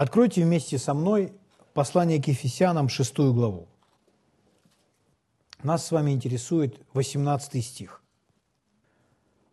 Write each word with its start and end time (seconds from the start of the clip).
Откройте 0.00 0.42
вместе 0.42 0.78
со 0.78 0.94
мной 0.94 1.30
послание 1.74 2.22
к 2.22 2.28
Ефесянам, 2.28 2.88
шестую 2.88 3.34
главу. 3.34 3.68
Нас 5.62 5.84
с 5.84 5.90
вами 5.90 6.12
интересует 6.12 6.80
18 6.94 7.62
стих. 7.62 8.02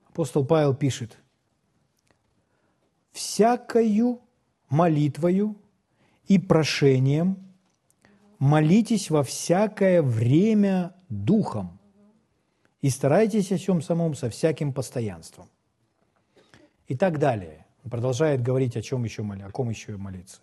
Апостол 0.08 0.46
Павел 0.46 0.74
пишет, 0.74 1.18
«Всякою 3.12 4.22
молитвою 4.70 5.58
и 6.30 6.40
прошением 6.40 7.54
молитесь 8.40 9.10
во 9.10 9.24
всякое 9.24 10.02
время 10.02 10.96
духом 11.10 11.78
и 12.80 12.90
старайтесь 12.90 13.52
о 13.52 13.58
чем 13.58 13.82
самом 13.82 14.16
со 14.16 14.30
всяким 14.30 14.72
постоянством». 14.72 15.50
И 16.88 16.96
так 16.96 17.20
далее. 17.20 17.67
Продолжает 17.90 18.42
говорить, 18.42 18.76
о 18.76 18.82
чем 18.82 19.04
еще 19.04 19.22
молиться, 19.22 19.48
о 19.48 19.52
ком 19.52 19.70
еще 19.70 19.98
молиться. 19.98 20.42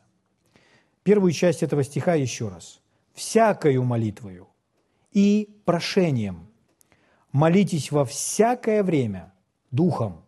Первую 1.02 1.32
часть 1.32 1.62
этого 1.62 1.84
стиха 1.84 2.14
еще 2.14 2.48
раз. 2.48 2.80
«Всякою 3.12 3.84
молитвою 3.84 4.48
и 5.12 5.48
прошением. 5.64 6.48
Молитесь 7.30 7.93
во 7.93 8.04
всякое 8.04 8.82
время 8.82 9.32
духом 9.70 10.25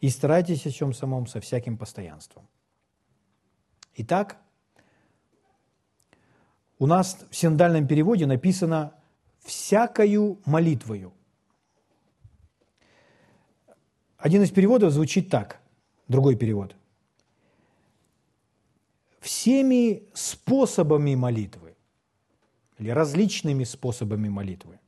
и 0.00 0.08
старайтесь 0.10 0.66
о 0.66 0.70
чем 0.70 0.92
самом 0.92 1.26
со 1.26 1.40
всяким 1.40 1.76
постоянством. 1.76 2.46
Итак, 3.96 4.36
у 6.78 6.86
нас 6.86 7.24
в 7.30 7.34
синодальном 7.34 7.86
переводе 7.86 8.26
написано 8.26 8.94
«всякою 9.40 10.40
молитвою». 10.44 11.12
Один 14.16 14.42
из 14.42 14.50
переводов 14.50 14.92
звучит 14.92 15.30
так, 15.30 15.60
другой 16.08 16.36
перевод. 16.36 16.76
«Всеми 19.20 20.02
способами 20.14 21.14
молитвы» 21.14 21.74
или 22.78 22.90
различными 22.90 23.64
способами 23.64 24.28
молитвы. 24.28 24.80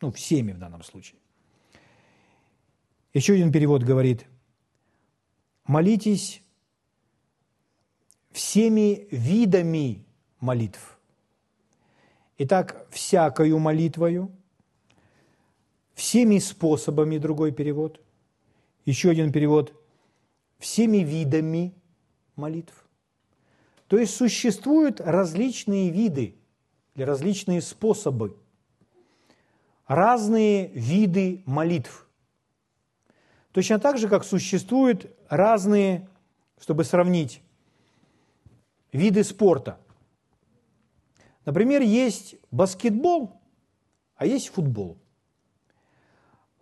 Ну, 0.00 0.10
всеми 0.10 0.52
в 0.52 0.58
данном 0.58 0.82
случае. 0.82 1.18
Еще 3.14 3.34
один 3.34 3.50
перевод 3.52 3.82
говорит, 3.82 4.26
молитесь 5.64 6.42
всеми 8.32 9.08
видами 9.10 10.04
молитв. 10.40 10.98
Итак, 12.38 12.86
всякою 12.90 13.58
молитвою, 13.58 14.30
всеми 15.94 16.38
способами, 16.38 17.18
другой 17.18 17.50
перевод. 17.50 18.00
Еще 18.84 19.10
один 19.10 19.32
перевод, 19.32 19.74
всеми 20.58 20.98
видами 20.98 21.74
молитв. 22.36 22.86
То 23.86 23.96
есть 23.98 24.14
существуют 24.14 25.00
различные 25.00 25.90
виды 25.90 26.34
или 26.94 27.02
различные 27.02 27.62
способы, 27.62 28.36
разные 29.86 30.68
виды 30.68 31.42
молитв. 31.46 32.06
Точно 33.52 33.78
так 33.78 33.96
же, 33.98 34.08
как 34.08 34.24
существуют 34.24 35.10
разные, 35.28 36.08
чтобы 36.60 36.84
сравнить, 36.84 37.40
виды 38.92 39.24
спорта. 39.24 39.80
Например, 41.44 41.80
есть 41.80 42.36
баскетбол, 42.50 43.40
а 44.16 44.26
есть 44.26 44.48
футбол. 44.48 44.98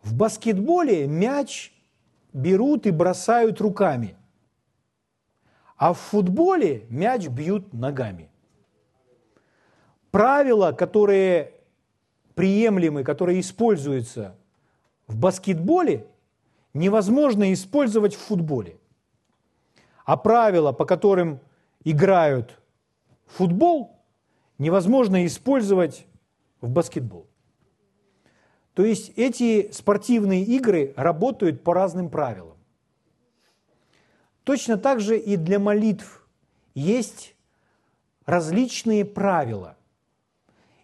В 0.03 0.15
баскетболе 0.15 1.09
мяч 1.09 1.73
берут 2.37 2.87
и 2.87 2.91
бросают 2.91 3.61
руками, 3.61 4.17
а 5.77 5.93
в 5.93 5.99
футболе 5.99 6.87
мяч 6.89 7.29
бьют 7.29 7.73
ногами 7.73 8.31
правила, 10.17 10.73
которые 10.73 11.53
приемлемы, 12.35 13.05
которые 13.05 13.41
используются 13.41 14.35
в 15.07 15.17
баскетболе, 15.19 16.07
невозможно 16.73 17.53
использовать 17.53 18.15
в 18.15 18.21
футболе. 18.21 18.79
А 20.07 20.17
правила, 20.17 20.73
по 20.73 20.87
которым 20.87 21.41
играют 21.85 22.59
футбол, 23.27 23.97
невозможно 24.57 25.27
использовать 25.27 26.07
в 26.63 26.71
баскетбол. 26.71 27.27
То 28.77 28.85
есть 28.85 29.15
эти 29.17 29.71
спортивные 29.73 30.45
игры 30.45 30.93
работают 30.97 31.65
по 31.65 31.73
разным 31.73 32.11
правилам. 32.11 32.59
Точно 34.45 34.77
так 34.77 35.01
же 35.01 35.19
и 35.19 35.39
для 35.39 35.59
молитв 35.59 36.29
есть 36.75 37.35
различные 38.27 39.07
правила. 39.07 39.79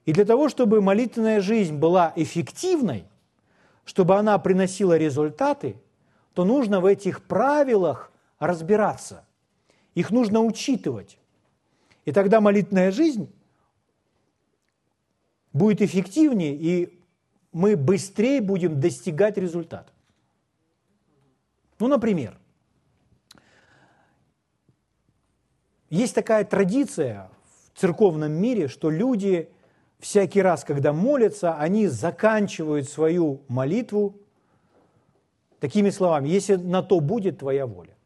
И 0.06 0.14
для 0.14 0.24
того, 0.24 0.48
чтобы 0.48 0.80
молитвенная 0.80 1.42
жизнь 1.42 1.76
была 1.76 2.14
эффективной, 2.16 3.04
чтобы 3.84 4.16
она 4.16 4.38
приносила 4.38 4.96
результаты, 4.96 5.76
то 6.32 6.46
нужно 6.46 6.80
в 6.80 6.86
этих 6.86 7.22
правилах 7.22 8.10
разбираться. 8.38 9.26
Их 9.94 10.10
нужно 10.10 10.40
учитывать. 10.40 11.18
И 12.06 12.12
тогда 12.12 12.40
молитвенная 12.40 12.90
жизнь 12.90 13.30
будет 15.52 15.82
эффективнее, 15.82 16.54
и 16.54 17.01
мы 17.52 17.76
быстрее 17.76 18.40
будем 18.40 18.80
достигать 18.80 19.36
результата. 19.36 19.92
Ну, 21.78 21.88
например, 21.88 22.38
есть 25.90 26.14
такая 26.14 26.44
традиция 26.44 27.30
в 27.74 27.78
церковном 27.78 28.32
мире, 28.32 28.68
что 28.68 28.90
люди– 28.90 29.50
всякий 30.02 30.42
раз, 30.42 30.64
когда 30.64 30.92
молятся, 30.92 31.54
они 31.54 31.86
заканчивают 31.86 32.88
свою 32.88 33.42
молитву 33.48 34.16
такими 35.60 35.90
словами, 35.90 36.28
если 36.28 36.56
на 36.56 36.82
то 36.82 37.00
будет 37.00 37.38
твоя 37.38 37.66
воля. 37.66 37.96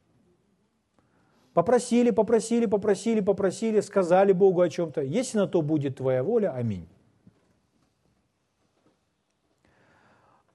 Попросили, 1.54 2.10
попросили, 2.10 2.66
попросили, 2.66 3.20
попросили, 3.20 3.80
сказали 3.80 4.32
Богу 4.32 4.60
о 4.60 4.68
чем-то. 4.68 5.00
Если 5.00 5.38
на 5.38 5.46
то 5.46 5.62
будет 5.62 5.96
твоя 5.96 6.22
воля, 6.22 6.52
аминь. 6.54 6.86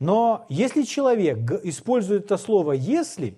Но 0.01 0.47
если 0.49 0.81
человек 0.81 1.51
использует 1.63 2.25
это 2.25 2.37
слово 2.37 2.71
«если» 2.71 3.37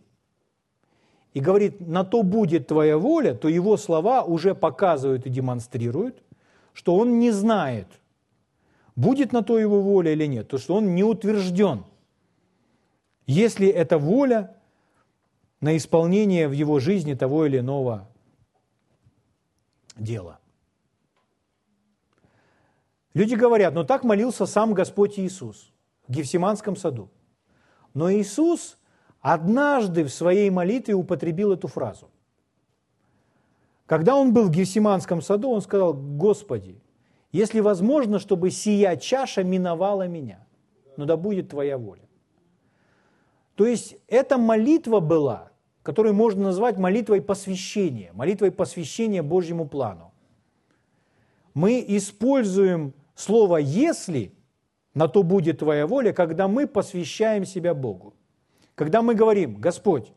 и 1.33 1.41
говорит 1.41 1.81
«на 1.81 2.05
то 2.05 2.23
будет 2.23 2.67
твоя 2.67 2.97
воля», 2.97 3.33
то 3.33 3.49
его 3.49 3.75
слова 3.75 4.23
уже 4.23 4.55
показывают 4.55 5.25
и 5.25 5.29
демонстрируют, 5.29 6.23
что 6.71 6.95
он 6.95 7.19
не 7.19 7.31
знает, 7.31 7.87
будет 8.95 9.33
на 9.33 9.43
то 9.43 9.59
его 9.59 9.81
воля 9.81 10.13
или 10.13 10.25
нет, 10.25 10.47
то 10.47 10.57
что 10.57 10.75
он 10.75 10.95
не 10.95 11.03
утвержден. 11.03 11.83
Если 13.27 13.67
это 13.67 13.97
воля 13.97 14.55
на 15.59 15.75
исполнение 15.75 16.47
в 16.47 16.53
его 16.53 16.79
жизни 16.79 17.13
того 17.13 17.45
или 17.45 17.59
иного 17.59 18.07
дела. 19.97 20.39
Люди 23.13 23.35
говорят, 23.35 23.73
ну 23.73 23.83
так 23.83 24.05
молился 24.05 24.45
сам 24.45 24.73
Господь 24.73 25.19
Иисус 25.19 25.72
в 26.07 26.11
Гефсиманском 26.11 26.75
саду. 26.75 27.09
Но 27.93 28.11
Иисус 28.11 28.77
однажды 29.21 30.03
в 30.03 30.09
своей 30.09 30.49
молитве 30.49 30.93
употребил 30.93 31.53
эту 31.53 31.67
фразу. 31.67 32.09
Когда 33.85 34.15
он 34.15 34.33
был 34.33 34.45
в 34.45 34.51
Гефсиманском 34.51 35.21
саду, 35.21 35.49
он 35.49 35.61
сказал, 35.61 35.93
Господи, 35.93 36.81
если 37.31 37.59
возможно, 37.59 38.19
чтобы 38.19 38.51
сия 38.51 38.95
чаша 38.95 39.43
миновала 39.43 40.07
меня, 40.07 40.45
но 40.97 41.05
да 41.05 41.17
будет 41.17 41.49
Твоя 41.49 41.77
воля. 41.77 42.07
То 43.55 43.65
есть 43.65 43.97
эта 44.07 44.37
молитва 44.37 44.99
была, 44.99 45.51
которую 45.83 46.15
можно 46.15 46.43
назвать 46.43 46.77
молитвой 46.77 47.21
посвящения, 47.21 48.11
молитвой 48.13 48.51
посвящения 48.51 49.21
Божьему 49.21 49.67
плану. 49.67 50.11
Мы 51.53 51.83
используем 51.87 52.93
слово 53.15 53.57
«если», 53.57 54.33
на 54.93 55.07
то 55.07 55.23
будет 55.23 55.59
Твоя 55.59 55.87
воля, 55.87 56.13
когда 56.13 56.47
мы 56.47 56.67
посвящаем 56.67 57.45
себя 57.45 57.73
Богу. 57.73 58.13
Когда 58.75 59.01
мы 59.01 59.15
говорим, 59.15 59.55
Господь, 59.55 60.11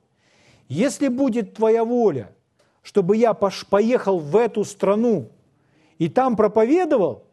если 0.69 1.09
будет 1.09 1.55
Твоя 1.55 1.85
воля, 1.85 2.33
чтобы 2.83 3.17
я 3.17 3.35
поехал 3.35 4.19
в 4.19 4.37
эту 4.37 4.65
страну 4.65 5.31
и 5.99 6.09
там 6.09 6.37
проповедовал, 6.37 7.25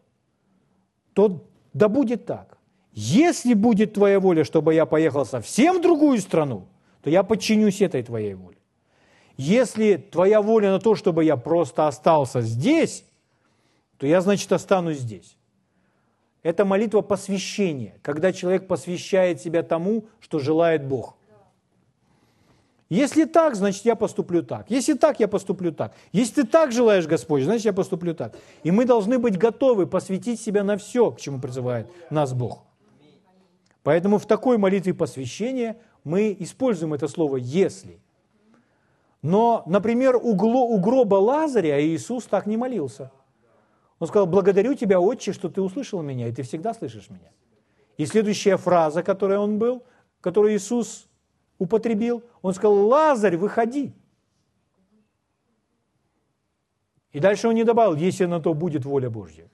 то 1.14 1.46
да 1.74 1.88
будет 1.90 2.26
так. 2.26 2.58
Если 2.92 3.54
будет 3.54 3.94
Твоя 3.94 4.20
воля, 4.20 4.44
чтобы 4.44 4.74
я 4.74 4.86
поехал 4.86 5.26
совсем 5.26 5.78
в 5.78 5.82
другую 5.82 6.20
страну, 6.20 6.68
то 7.02 7.10
я 7.10 7.24
подчинюсь 7.24 7.82
этой 7.82 8.04
Твоей 8.04 8.36
воле. 8.36 8.58
Если 9.36 9.98
Твоя 9.98 10.42
воля 10.42 10.72
на 10.72 10.80
то, 10.80 10.96
чтобы 10.96 11.24
я 11.24 11.38
просто 11.38 11.88
остался 11.88 12.42
здесь, 12.42 13.06
то 13.98 14.06
я, 14.06 14.22
значит, 14.22 14.52
останусь 14.52 15.00
здесь. 15.00 15.38
Это 16.44 16.66
молитва 16.66 17.02
посвящения, 17.02 17.96
когда 18.02 18.32
человек 18.32 18.68
посвящает 18.68 19.42
себя 19.42 19.64
тому, 19.64 20.06
что 20.20 20.40
желает 20.40 20.86
Бог– 20.86 21.18
Если 22.94 23.26
так, 23.26 23.56
значит, 23.56 23.86
я 23.86 23.96
поступлю 23.96 24.44
так. 24.44 24.70
Если 24.70 24.94
так, 24.94 25.20
я 25.20 25.28
поступлю 25.28 25.72
так. 25.72 25.96
Если 26.12 26.44
ты 26.44 26.48
так 26.48 26.72
желаешь, 26.72 27.08
Господь, 27.08 27.44
значит, 27.44 27.66
я 27.66 27.74
поступлю 27.74 28.14
так. 28.14 28.36
И 28.62 28.70
мы 28.70 28.86
должны 28.86 29.18
быть 29.18 29.36
готовы 29.36 29.88
посвятить 29.88 30.40
себя 30.40 30.64
на 30.64 30.78
все, 30.78 31.10
к 31.10 31.20
чему 31.20 31.40
призывает 31.40 31.88
нас 32.12 32.34
Бог. 32.34 32.64
Поэтому 33.82 34.20
в 34.20 34.28
такой 34.28 34.60
молитве 34.60 34.94
посвящения 34.94 35.78
мы 36.04 36.36
используем 36.40 36.94
это 36.94 37.08
слово 37.08 37.38
«если». 37.38 38.00
Но, 39.24 39.64
например, 39.66 40.18
у, 40.18 40.36
гроба 40.36 41.16
Лазаря 41.16 41.82
Иисус 41.82 42.26
так 42.26 42.46
не 42.46 42.58
молился. 42.58 43.10
Он 44.00 44.08
сказал, 44.08 44.28
благодарю 44.28 44.74
тебя, 44.74 45.00
Отче, 45.00 45.34
что 45.34 45.50
ты 45.50 45.62
услышал 45.62 46.02
меня, 46.02 46.28
и 46.28 46.32
ты 46.32 46.44
всегда 46.44 46.74
слышишь 46.74 47.10
меня. 47.10 47.32
И 47.98 48.06
следующая 48.06 48.58
фраза, 48.58 49.04
которой 49.04 49.38
он 49.38 49.60
был, 49.60 49.84
которую 50.22 50.56
Иисус 50.56 51.08
употребил, 51.58 52.24
он 52.42 52.54
сказал, 52.54 52.76
Лазарь, 52.88 53.38
выходи. 53.38 53.94
И 57.12 57.20
дальше 57.20 57.48
он 57.48 57.54
не 57.54 57.64
добавил, 57.64 57.96
если 57.96 58.26
на 58.26 58.40
то 58.40 58.54
будет 58.54 58.86
воля 58.86 59.10
Божья. 59.10 59.48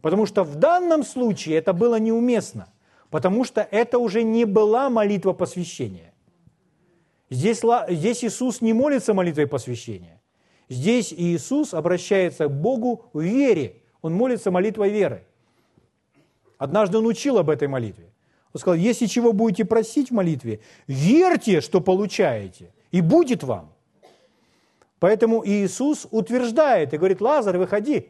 Потому 0.00 0.26
что 0.26 0.42
в 0.42 0.56
данном 0.56 1.04
случае 1.04 1.56
это 1.56 1.72
было 1.72 2.00
неуместно, 2.00 2.68
потому 3.10 3.44
что 3.44 3.60
это 3.60 3.98
уже 3.98 4.22
не 4.22 4.44
была 4.44 4.90
молитва 4.90 5.32
посвящения. 5.32 6.12
Здесь, 7.28 7.62
здесь 7.88 8.24
Иисус 8.24 8.60
не 8.60 8.72
молится 8.72 9.14
молитвой 9.14 9.46
посвящения. 9.46 10.19
Здесь 10.70 11.12
Иисус 11.12 11.74
обращается 11.74 12.46
к 12.46 12.52
Богу 12.52 13.04
в 13.12 13.20
вере. 13.20 13.82
Он 14.02 14.14
молится 14.14 14.52
молитвой 14.52 14.90
веры. 14.90 15.24
Однажды 16.58 16.98
он 16.98 17.06
учил 17.06 17.38
об 17.38 17.50
этой 17.50 17.66
молитве. 17.66 18.12
Он 18.54 18.60
сказал, 18.60 18.76
если 18.76 19.06
чего 19.06 19.32
будете 19.32 19.64
просить 19.64 20.10
в 20.10 20.14
молитве, 20.14 20.60
верьте, 20.86 21.60
что 21.60 21.80
получаете, 21.80 22.72
и 22.92 23.00
будет 23.00 23.42
вам. 23.42 23.72
Поэтому 25.00 25.44
Иисус 25.44 26.06
утверждает 26.10 26.94
и 26.94 26.98
говорит, 26.98 27.20
Лазарь, 27.20 27.58
выходи. 27.58 28.08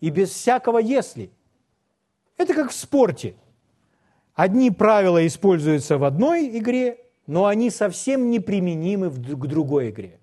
И 0.00 0.08
без 0.08 0.30
всякого 0.30 0.78
«если». 0.78 1.30
Это 2.38 2.54
как 2.54 2.70
в 2.70 2.74
спорте. 2.74 3.34
Одни 4.34 4.70
правила 4.70 5.26
используются 5.26 5.98
в 5.98 6.04
одной 6.04 6.56
игре, 6.56 6.98
но 7.26 7.44
они 7.44 7.68
совсем 7.68 8.30
неприменимы 8.30 9.10
к 9.10 9.46
другой 9.46 9.90
игре. 9.90 10.18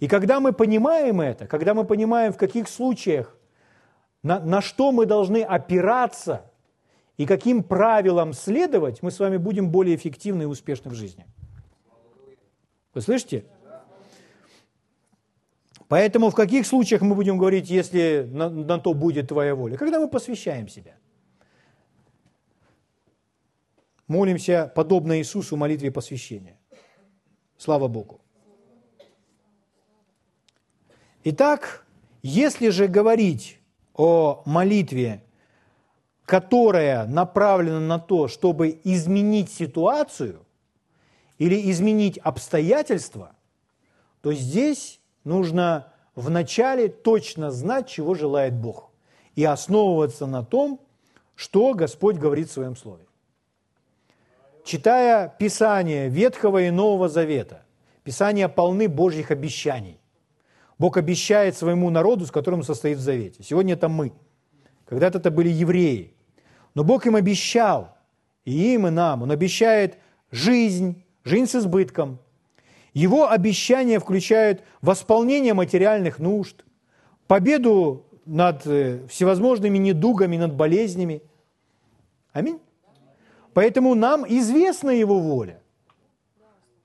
И 0.00 0.08
когда 0.08 0.40
мы 0.40 0.52
понимаем 0.52 1.20
это, 1.20 1.46
когда 1.46 1.72
мы 1.74 1.84
понимаем, 1.84 2.32
в 2.32 2.36
каких 2.36 2.68
случаях, 2.68 3.36
на, 4.22 4.40
на 4.40 4.60
что 4.60 4.92
мы 4.92 5.06
должны 5.06 5.42
опираться 5.42 6.50
и 7.16 7.24
каким 7.24 7.62
правилам 7.62 8.32
следовать, 8.32 9.02
мы 9.02 9.10
с 9.10 9.18
вами 9.18 9.38
будем 9.38 9.70
более 9.70 9.96
эффективны 9.96 10.42
и 10.42 10.46
успешны 10.46 10.90
в 10.90 10.94
жизни. 10.94 11.26
Вы 12.92 13.00
слышите? 13.00 13.44
Поэтому 15.88 16.30
в 16.30 16.34
каких 16.34 16.66
случаях 16.66 17.02
мы 17.02 17.14
будем 17.14 17.38
говорить, 17.38 17.70
если 17.70 18.28
на, 18.30 18.50
на 18.50 18.78
то 18.78 18.92
будет 18.92 19.28
твоя 19.28 19.54
воля? 19.54 19.76
Когда 19.76 20.00
мы 20.00 20.08
посвящаем 20.08 20.68
себя. 20.68 20.96
Молимся, 24.08 24.70
подобно 24.74 25.18
Иисусу, 25.18 25.56
молитве 25.56 25.90
посвящения. 25.90 26.58
Слава 27.56 27.88
Богу. 27.88 28.20
Итак, 31.28 31.84
если 32.22 32.68
же 32.68 32.86
говорить 32.86 33.58
о 33.94 34.42
молитве, 34.44 35.24
которая 36.24 37.04
направлена 37.04 37.80
на 37.80 37.98
то, 37.98 38.28
чтобы 38.28 38.80
изменить 38.84 39.50
ситуацию 39.50 40.46
или 41.38 41.68
изменить 41.72 42.16
обстоятельства, 42.18 43.32
то 44.20 44.32
здесь 44.32 45.00
нужно 45.24 45.92
вначале 46.14 46.86
точно 46.86 47.50
знать, 47.50 47.88
чего 47.88 48.14
желает 48.14 48.54
Бог, 48.54 48.92
и 49.34 49.44
основываться 49.44 50.26
на 50.26 50.44
том, 50.44 50.80
что 51.34 51.74
Господь 51.74 52.18
говорит 52.18 52.50
в 52.50 52.52
Своем 52.52 52.76
Слове. 52.76 53.04
Читая 54.64 55.34
Писание 55.40 56.08
Ветхого 56.08 56.62
и 56.62 56.70
Нового 56.70 57.08
Завета, 57.08 57.64
Писания 58.04 58.46
полны 58.46 58.86
Божьих 58.86 59.32
обещаний. 59.32 59.98
Бог 60.78 60.96
обещает 60.96 61.56
своему 61.56 61.90
народу, 61.90 62.26
с 62.26 62.30
которым 62.30 62.62
состоит 62.62 62.98
в 62.98 63.00
завете. 63.00 63.42
Сегодня 63.42 63.74
это 63.74 63.88
мы. 63.88 64.12
Когда-то 64.84 65.18
это 65.18 65.30
были 65.30 65.48
евреи. 65.48 66.14
Но 66.74 66.84
Бог 66.84 67.06
им 67.06 67.16
обещал, 67.16 67.96
и 68.44 68.74
им, 68.74 68.86
и 68.86 68.90
нам. 68.90 69.22
Он 69.22 69.30
обещает 69.30 69.98
жизнь, 70.30 71.02
жизнь 71.24 71.46
с 71.46 71.54
избытком. 71.56 72.18
Его 72.92 73.30
обещания 73.30 73.98
включают 73.98 74.62
восполнение 74.80 75.54
материальных 75.54 76.18
нужд, 76.18 76.64
победу 77.26 78.06
над 78.26 78.66
э, 78.66 79.06
всевозможными 79.08 79.78
недугами, 79.78 80.36
над 80.36 80.54
болезнями. 80.54 81.22
Аминь. 82.32 82.60
Поэтому 83.54 83.94
нам 83.94 84.24
известна 84.28 84.90
Его 84.90 85.18
воля. 85.18 85.60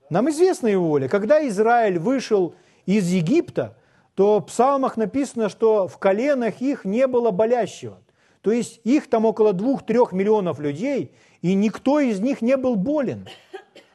Нам 0.08 0.30
известна 0.30 0.68
Его 0.68 0.88
воля. 0.88 1.08
Когда 1.08 1.46
Израиль 1.46 1.98
вышел 1.98 2.54
из 2.86 3.08
Египта, 3.08 3.76
то 4.14 4.40
в 4.40 4.46
псалмах 4.46 4.96
написано, 4.96 5.48
что 5.48 5.88
в 5.88 5.98
коленах 5.98 6.60
их 6.60 6.84
не 6.84 7.06
было 7.06 7.30
болящего. 7.30 7.98
То 8.40 8.50
есть 8.50 8.80
их 8.84 9.08
там 9.08 9.24
около 9.24 9.52
двух-трех 9.52 10.12
миллионов 10.12 10.58
людей, 10.58 11.12
и 11.40 11.54
никто 11.54 12.00
из 12.00 12.20
них 12.20 12.42
не 12.42 12.56
был 12.56 12.76
болен. 12.76 13.28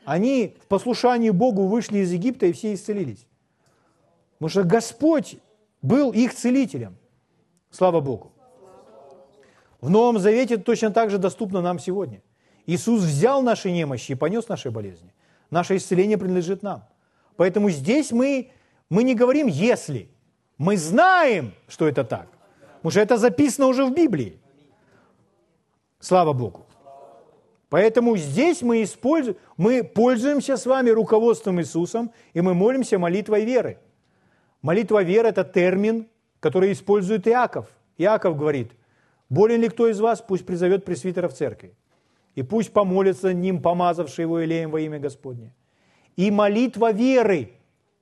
Они 0.06 0.56
в 0.62 0.68
послушании 0.68 1.32
Богу 1.32 1.68
вышли 1.68 2.00
из 2.00 2.12
Египта 2.12 2.46
и 2.46 2.54
все 2.54 2.74
исцелились. 2.74 3.28
Потому 4.38 4.50
что 4.50 4.64
Господь 4.64 5.38
был 5.82 6.12
их 6.12 6.34
целителем. 6.34 6.98
Слава 7.72 8.00
Богу. 8.00 8.32
В 9.82 9.90
Новом 9.90 10.18
Завете 10.20 10.58
точно 10.58 10.92
так 10.92 11.10
же 11.10 11.18
доступно 11.18 11.62
нам 11.62 11.78
сегодня. 11.78 12.22
Иисус 12.66 13.02
взял 13.02 13.42
наши 13.42 13.72
немощи 13.72 14.14
и 14.14 14.16
понес 14.16 14.48
наши 14.48 14.72
болезни. 14.72 15.14
Наше 15.50 15.78
исцеление 15.78 16.18
принадлежит 16.18 16.64
нам. 16.64 16.86
Поэтому 17.36 17.70
здесь 17.70 18.12
мы, 18.12 18.52
мы 18.90 19.04
не 19.04 19.16
говорим 19.16 19.48
«если». 19.48 20.10
Мы 20.58 20.76
знаем, 20.78 21.54
что 21.68 21.88
это 21.88 22.04
так. 22.04 22.28
Потому 22.78 22.92
что 22.92 23.00
это 23.02 23.18
записано 23.18 23.68
уже 23.68 23.86
в 23.86 23.94
Библии. 23.94 24.40
Слава 26.00 26.34
Богу. 26.34 26.66
Поэтому 27.70 28.18
здесь 28.18 28.62
мы 28.62 28.82
используем, 28.82 29.38
мы 29.58 29.84
пользуемся 29.84 30.58
с 30.58 30.66
вами 30.66 30.90
руководством 30.90 31.60
Иисусом, 31.60 32.12
и 32.34 32.42
мы 32.42 32.54
молимся 32.54 32.98
молитвой 32.98 33.46
веры. 33.46 33.78
Молитва 34.62 35.04
веры– 35.04 35.28
это 35.30 35.44
термин, 35.44 36.08
который 36.40 36.72
использует 36.72 37.28
Иаков. 37.28 37.68
Иаков 37.98 38.38
говорит, 38.38 38.72
болен 39.30 39.62
ли 39.62 39.70
кто 39.70 39.88
из 39.88 40.00
вас, 40.00 40.22
пусть 40.22 40.46
призовет 40.46 40.86
пресвитера 40.86 41.28
в 41.28 41.34
церкви 41.34 41.76
и 42.36 42.44
пусть 42.44 42.72
помолится 42.72 43.34
ним, 43.34 43.62
помазавший 43.62 44.24
его 44.24 44.46
Илеем 44.46 44.70
во 44.70 44.80
имя 44.80 45.00
Господне. 45.00 45.56
И 46.16 46.30
молитва 46.30 46.92
веры 46.92 47.57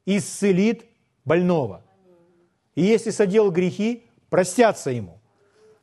исцелит 0.06 0.86
больного. 1.24 1.84
И 2.76 2.84
если 2.84 3.10
содел 3.10 3.52
грехи, 3.52 4.04
простятся 4.30 4.92
ему. 4.92 5.20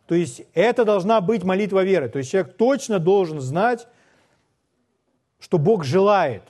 То 0.06 0.14
есть 0.14 0.42
это 0.54 0.84
должна 0.84 1.20
быть 1.20 1.42
молитва 1.42 1.84
веры. 1.84 2.08
То 2.08 2.18
есть 2.18 2.30
человек 2.30 2.56
точно 2.56 2.98
должен 2.98 3.40
знать, 3.40 3.88
что 5.38 5.58
Бог 5.58 5.84
желает, 5.84 6.42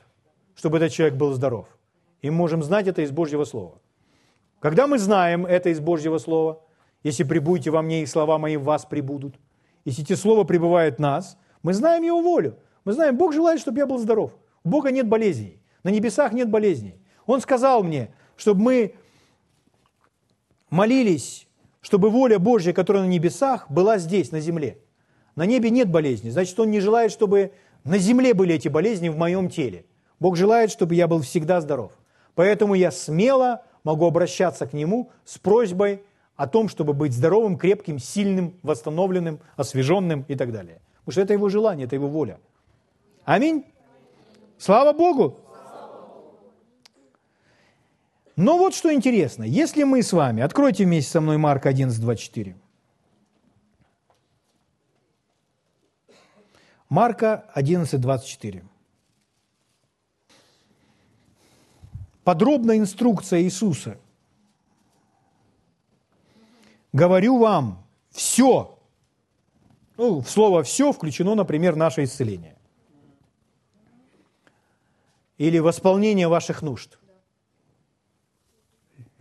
чтобы 0.54 0.78
этот 0.78 0.92
человек 0.92 1.16
был 1.16 1.32
здоров. 1.32 1.68
И 2.20 2.30
мы 2.30 2.36
можем 2.36 2.62
знать 2.62 2.86
это 2.86 3.02
из 3.02 3.10
Божьего 3.10 3.44
Слова. 3.44 3.80
Когда 4.60 4.86
мы 4.86 4.98
знаем 4.98 5.46
это 5.46 5.70
из 5.70 5.80
Божьего 5.80 6.18
Слова, 6.18 6.60
если 7.02 7.24
прибудете 7.24 7.70
во 7.70 7.82
мне, 7.82 8.02
и 8.02 8.06
слова 8.06 8.38
мои 8.38 8.56
в 8.56 8.64
вас 8.64 8.84
прибудут, 8.84 9.34
если 9.84 10.04
эти 10.04 10.14
слова 10.14 10.44
пребывают 10.44 10.96
в 10.96 11.00
нас, 11.00 11.36
мы 11.62 11.72
знаем 11.72 12.04
Его 12.04 12.20
волю. 12.20 12.56
Мы 12.84 12.92
знаем, 12.92 13.16
Бог 13.16 13.32
желает, 13.32 13.60
чтобы 13.60 13.78
я 13.78 13.86
был 13.86 13.98
здоров. 13.98 14.32
У 14.62 14.68
Бога 14.68 14.90
нет 14.90 15.08
болезней. 15.08 15.60
На 15.82 15.90
небесах 15.90 16.32
нет 16.32 16.48
болезней. 16.48 17.01
Он 17.26 17.40
сказал 17.40 17.82
мне, 17.82 18.10
чтобы 18.36 18.62
мы 18.62 18.94
молились, 20.70 21.46
чтобы 21.80 22.10
воля 22.10 22.38
Божья, 22.38 22.72
которая 22.72 23.04
на 23.04 23.08
небесах, 23.08 23.70
была 23.70 23.98
здесь, 23.98 24.32
на 24.32 24.40
земле. 24.40 24.78
На 25.36 25.46
небе 25.46 25.70
нет 25.70 25.90
болезней. 25.90 26.30
Значит, 26.30 26.58
Он 26.60 26.70
не 26.70 26.80
желает, 26.80 27.12
чтобы 27.12 27.52
на 27.84 27.98
земле 27.98 28.34
были 28.34 28.54
эти 28.54 28.68
болезни 28.68 29.08
в 29.08 29.16
моем 29.16 29.48
теле. 29.48 29.84
Бог 30.20 30.36
желает, 30.36 30.70
чтобы 30.70 30.94
я 30.94 31.08
был 31.08 31.20
всегда 31.22 31.60
здоров. 31.60 31.92
Поэтому 32.34 32.74
я 32.74 32.90
смело 32.90 33.62
могу 33.84 34.06
обращаться 34.06 34.66
к 34.66 34.72
Нему 34.72 35.10
с 35.24 35.38
просьбой 35.38 36.02
о 36.36 36.46
том, 36.46 36.68
чтобы 36.68 36.92
быть 36.92 37.12
здоровым, 37.12 37.58
крепким, 37.58 37.98
сильным, 37.98 38.54
восстановленным, 38.62 39.40
освеженным 39.56 40.24
и 40.28 40.34
так 40.34 40.52
далее. 40.52 40.80
Потому 41.04 41.12
что 41.12 41.20
это 41.22 41.32
его 41.32 41.48
желание, 41.48 41.86
это 41.86 41.96
его 41.96 42.08
воля. 42.08 42.38
Аминь. 43.24 43.64
Слава 44.58 44.92
Богу. 44.92 45.38
Но 48.36 48.58
вот 48.58 48.74
что 48.74 48.92
интересно. 48.92 49.44
Если 49.44 49.84
мы 49.84 50.02
с 50.02 50.12
вами, 50.12 50.42
откройте 50.42 50.84
вместе 50.84 51.10
со 51.10 51.20
мной 51.20 51.38
Марк 51.38 51.66
11, 51.66 52.00
24. 52.00 52.56
Марка 56.88 57.44
11, 57.54 58.00
24. 58.00 58.64
подробная 62.24 62.78
инструкция 62.78 63.42
Иисуса. 63.42 63.98
Говорю 66.92 67.38
вам, 67.38 67.86
все. 68.10 68.78
Ну, 69.96 70.20
в 70.20 70.28
слово 70.28 70.62
«все» 70.62 70.92
включено, 70.92 71.34
например, 71.34 71.76
наше 71.76 72.04
исцеление. 72.04 72.56
Или 75.38 75.58
восполнение 75.58 76.28
ваших 76.28 76.62
нужд. 76.62 76.98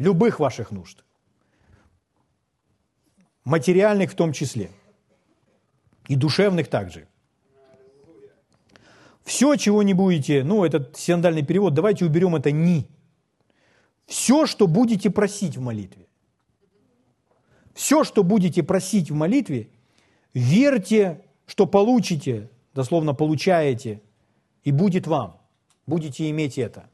Любых 0.01 0.39
ваших 0.39 0.71
нужд. 0.71 1.03
Материальных 3.43 4.11
в 4.11 4.15
том 4.15 4.33
числе. 4.33 4.71
И 6.07 6.15
душевных 6.15 6.69
также. 6.69 7.07
Все, 9.23 9.55
чего 9.57 9.83
не 9.83 9.93
будете, 9.93 10.43
ну, 10.43 10.65
этот 10.65 10.97
синодальный 10.97 11.43
перевод, 11.43 11.75
давайте 11.75 12.05
уберем 12.05 12.35
это 12.35 12.51
«ни». 12.51 12.87
Все, 14.07 14.47
что 14.47 14.65
будете 14.65 15.11
просить 15.11 15.55
в 15.55 15.61
молитве. 15.61 16.07
Все, 17.75 18.03
что 18.03 18.23
будете 18.23 18.63
просить 18.63 19.11
в 19.11 19.13
молитве, 19.13 19.69
верьте, 20.33 21.21
что 21.45 21.67
получите, 21.67 22.49
дословно 22.73 23.13
получаете, 23.13 24.01
и 24.63 24.71
будет 24.71 25.05
вам. 25.05 25.39
Будете 25.85 26.27
иметь 26.31 26.57
это. 26.57 26.89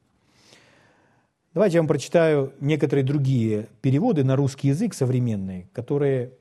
Давайте 1.57 1.77
я 1.77 1.81
вам 1.81 1.87
прочитаю 1.87 2.53
некоторые 2.59 3.03
другие 3.03 3.67
переводы 3.81 4.23
на 4.23 4.35
русский 4.35 4.67
язык 4.67 4.93
современные, 4.93 5.67
которые 5.73 6.33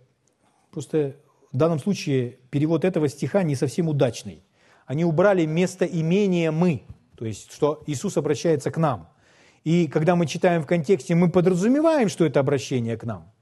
просто 0.71 1.17
в 1.53 1.57
данном 1.57 1.79
случае 1.79 2.37
перевод 2.51 2.85
этого 2.85 3.09
стиха 3.09 3.43
не 3.43 3.55
совсем 3.55 3.89
удачный 3.89 4.43
они 4.85 5.07
убрали 5.07 5.47
местоимение 5.47 6.51
«мы», 6.51 6.83
то 7.17 7.25
есть 7.25 7.51
что 7.51 7.83
Иисус 7.87 8.19
обращается 8.19 8.71
к 8.71 8.77
нам. 8.77 9.09
И 9.65 9.89
когда 9.89 10.17
мы 10.17 10.27
читаем 10.27 10.63
в 10.63 10.67
контексте, 10.67 11.15
мы 11.15 11.31
подразумеваем, 11.31 12.11
что 12.11 12.27
это 12.27 12.41
обращение 12.41 12.99
к 12.99 13.05
нам. 13.05 13.33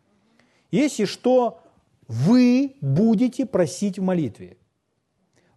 Если 0.70 1.06
что, 1.06 1.60
вы 2.06 2.76
будете 2.82 3.46
просить 3.46 3.98
в 3.98 4.02
молитве. 4.02 4.58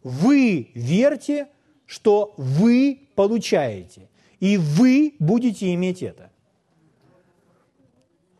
Вы 0.01 0.71
верьте, 0.73 1.49
что 1.85 2.33
вы 2.37 3.07
получаете, 3.13 4.09
и 4.39 4.57
вы 4.57 5.15
будете 5.19 5.73
иметь 5.73 6.03
это. 6.03 6.31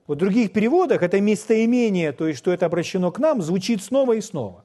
В 0.08 0.16
других 0.16 0.54
переводах 0.54 1.04
это 1.04 1.20
местоимение, 1.20 2.14
то 2.14 2.28
есть 2.28 2.40
что 2.40 2.52
это 2.52 2.66
обращено 2.66 3.12
к 3.12 3.20
нам, 3.20 3.42
звучит 3.42 3.84
снова 3.84 4.14
и 4.14 4.22
снова. 4.22 4.64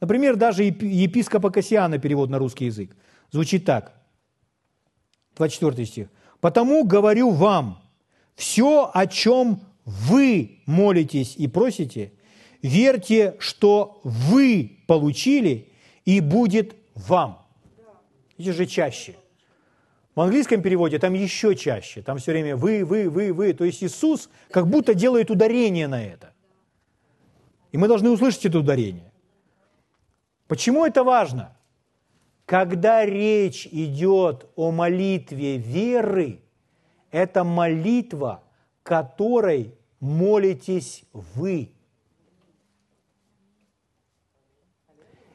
Например, 0.00 0.34
даже 0.34 0.64
епископа 0.64 1.50
Кассиана 1.50 1.98
перевод 1.98 2.30
на 2.30 2.38
русский 2.38 2.64
язык 2.64 2.96
звучит 3.30 3.64
так. 3.64 3.94
24 5.36 5.86
стих. 5.86 6.08
«Потому 6.40 6.84
говорю 6.84 7.30
вам, 7.30 7.82
все, 8.34 8.90
о 8.92 9.06
чем 9.06 9.60
вы 9.84 10.62
молитесь 10.66 11.36
и 11.36 11.46
просите, 11.46 12.12
верьте, 12.62 13.36
что 13.38 14.00
вы 14.02 14.80
получили, 14.88 15.72
и 16.04 16.20
будет 16.20 16.74
вам». 16.94 17.46
Эти 18.36 18.50
же 18.50 18.66
чаще. 18.66 19.14
В 20.14 20.20
английском 20.20 20.60
переводе 20.60 20.98
там 20.98 21.14
еще 21.14 21.56
чаще. 21.56 22.02
Там 22.02 22.18
все 22.18 22.32
время 22.32 22.56
вы, 22.56 22.84
вы, 22.84 23.08
вы, 23.08 23.32
вы. 23.32 23.52
То 23.54 23.64
есть 23.64 23.82
Иисус 23.82 24.28
как 24.50 24.68
будто 24.68 24.94
делает 24.94 25.30
ударение 25.30 25.88
на 25.88 26.04
это. 26.04 26.32
И 27.70 27.78
мы 27.78 27.88
должны 27.88 28.10
услышать 28.10 28.44
это 28.44 28.58
ударение. 28.58 29.10
Почему 30.48 30.84
это 30.84 31.02
важно? 31.02 31.56
Когда 32.44 33.06
речь 33.06 33.66
идет 33.66 34.46
о 34.56 34.70
молитве 34.70 35.56
веры, 35.56 36.42
это 37.10 37.44
молитва, 37.44 38.42
которой 38.82 39.74
молитесь 39.98 41.04
вы. 41.14 41.72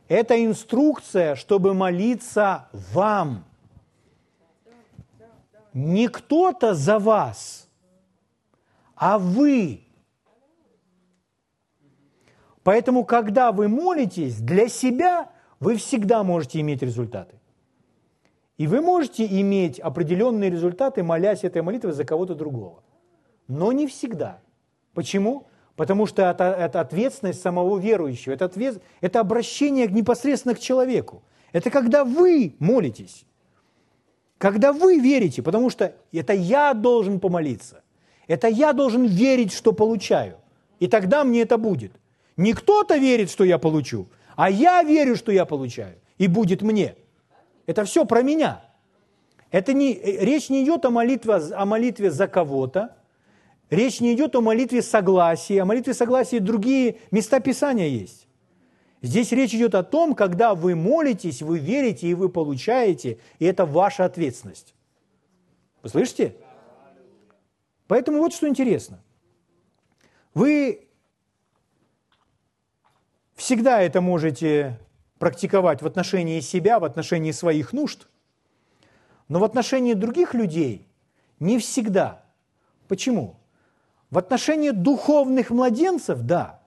Это 0.08 0.46
инструкция, 0.46 1.34
чтобы 1.34 1.74
молиться 1.74 2.70
вам. 2.94 3.47
Не 5.78 6.08
кто-то 6.08 6.74
за 6.74 6.98
вас, 6.98 7.70
а 8.96 9.20
вы 9.20 9.84
Поэтому, 12.64 13.06
когда 13.06 13.52
вы 13.52 13.68
молитесь 13.68 14.40
для 14.40 14.70
себя, 14.70 15.30
вы 15.60 15.78
всегда 15.78 16.24
можете 16.24 16.60
иметь 16.62 16.82
результаты. 16.82 17.36
И 18.58 18.66
вы 18.66 18.82
можете 18.82 19.26
иметь 19.26 19.80
определенные 19.80 20.50
результаты, 20.50 21.04
молясь 21.04 21.44
этой 21.44 21.62
молитвой 21.62 21.94
за 21.94 22.06
кого-то 22.06 22.34
другого. 22.34 22.84
Но 23.48 23.72
не 23.72 23.86
всегда. 23.86 24.42
Почему? 24.96 25.46
Потому 25.76 26.08
что 26.08 26.24
это, 26.24 26.46
это 26.46 26.82
ответственность 26.82 27.40
самого 27.40 27.78
верующего, 27.78 28.34
это, 28.34 28.46
ответ, 28.46 28.82
это 29.00 29.20
обращение 29.20 29.88
непосредственно 29.88 30.56
к 30.56 30.60
человеку. 30.60 31.24
Это 31.52 31.70
когда 31.70 32.04
вы 32.04 32.56
молитесь, 32.58 33.28
когда 34.38 34.74
вы 34.74 35.00
верите, 35.00 35.42
потому 35.42 35.70
что 35.70 35.94
это 36.12 36.34
я 36.34 36.74
должен 36.74 37.20
помолиться, 37.20 37.84
это 38.28 38.48
я 38.48 38.74
должен 38.74 39.06
верить, 39.06 39.54
что 39.54 39.72
получаю, 39.72 40.38
и 40.80 40.88
тогда 40.88 41.24
мне 41.24 41.42
это 41.42 41.58
будет– 41.58 41.94
не 42.38 42.54
кто-то 42.54 42.98
верит, 42.98 43.32
что 43.32 43.44
я 43.44 43.58
получу, 43.58 44.08
а 44.36 44.50
я 44.50 44.84
верю, 44.84 45.16
что 45.16 45.32
я 45.32 45.46
получаю, 45.46 45.96
и 46.20 46.28
будет 46.28 46.62
мне. 46.62 46.96
Это 47.66 47.84
все 47.84 48.06
про 48.06 48.22
меня. 48.22 48.64
Это 49.50 49.74
не, 49.74 49.94
э, 49.94 50.24
речь 50.24 50.50
не 50.50 50.64
идет 50.64 50.86
о 50.86 50.92
молитве, 50.92 51.34
о 51.34 51.66
молитве 51.66 52.12
за 52.12 52.28
кого-то, 52.28 52.96
речь 53.72 54.00
не 54.00 54.14
идет 54.14 54.36
о 54.36 54.42
молитве 54.42 54.84
согласия, 54.84 55.64
о 55.64 55.66
молитве 55.66 55.94
согласия 55.94 56.40
другие 56.40 56.98
места 57.10 57.40
Писания 57.40 57.88
есть. 57.88 58.27
Здесь 59.08 59.32
речь 59.32 59.54
идет 59.54 59.74
о 59.74 59.84
том, 59.84 60.16
когда 60.16 60.54
вы 60.54 60.76
молитесь, 60.76 61.42
вы 61.42 61.60
верите 61.60 62.08
и 62.08 62.14
вы 62.14 62.30
получаете, 62.30 63.20
и 63.40 63.46
это 63.46 63.66
ваша 63.66 64.06
ответственность. 64.06 64.76
Вы 65.82 65.90
слышите? 65.90 66.36
Поэтому 67.88 68.20
вот 68.20 68.34
что 68.34 68.48
интересно. 68.48 69.00
Вы 70.34 70.88
Всегда 73.38 73.82
это 73.82 74.02
можете 74.02 74.80
практиковать 75.20 75.84
в 75.84 75.86
отношении 75.86 76.40
себя, 76.40 76.80
в 76.80 76.84
отношении 76.84 77.32
своих 77.32 77.72
нужд, 77.72 78.08
но 79.30 79.40
в 79.40 79.44
отношении 79.44 79.94
других 79.94 80.34
людей 80.34 80.88
не 81.40 81.60
всегда. 81.60 82.26
Почему? 82.88 83.36
В 84.10 84.18
отношении 84.18 84.72
духовных 84.72 85.52
младенцев– 85.52 86.22
да, 86.24 86.62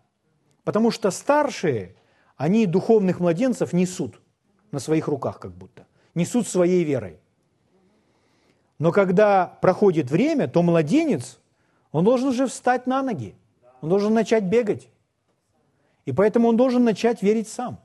потому 0.63 0.93
что 0.93 1.11
старшие, 1.11 1.97
они 2.41 2.65
духовных 2.65 3.21
младенцев 3.21 3.75
несут 3.75 4.19
на 4.73 4.79
своих 4.79 5.09
руках 5.09 5.39
как 5.39 5.53
будто, 5.53 5.87
несут 6.15 6.49
своей 6.49 6.85
верой. 6.85 7.21
Но 8.79 8.93
когда 8.93 9.59
проходит 9.61 10.11
время, 10.11 10.49
то 10.49 10.63
младенец, 10.63 11.39
он 11.93 12.03
должен 12.03 12.29
уже 12.29 12.47
встать 12.47 12.87
на 12.87 13.03
ноги, 13.03 13.35
он 13.83 13.91
должен 13.91 14.15
начать 14.15 14.45
бегать. 14.45 14.89
И 16.07 16.13
поэтому 16.13 16.49
он 16.49 16.57
должен 16.57 16.83
начать 16.83 17.21
верить 17.21 17.47
сам. 17.47 17.79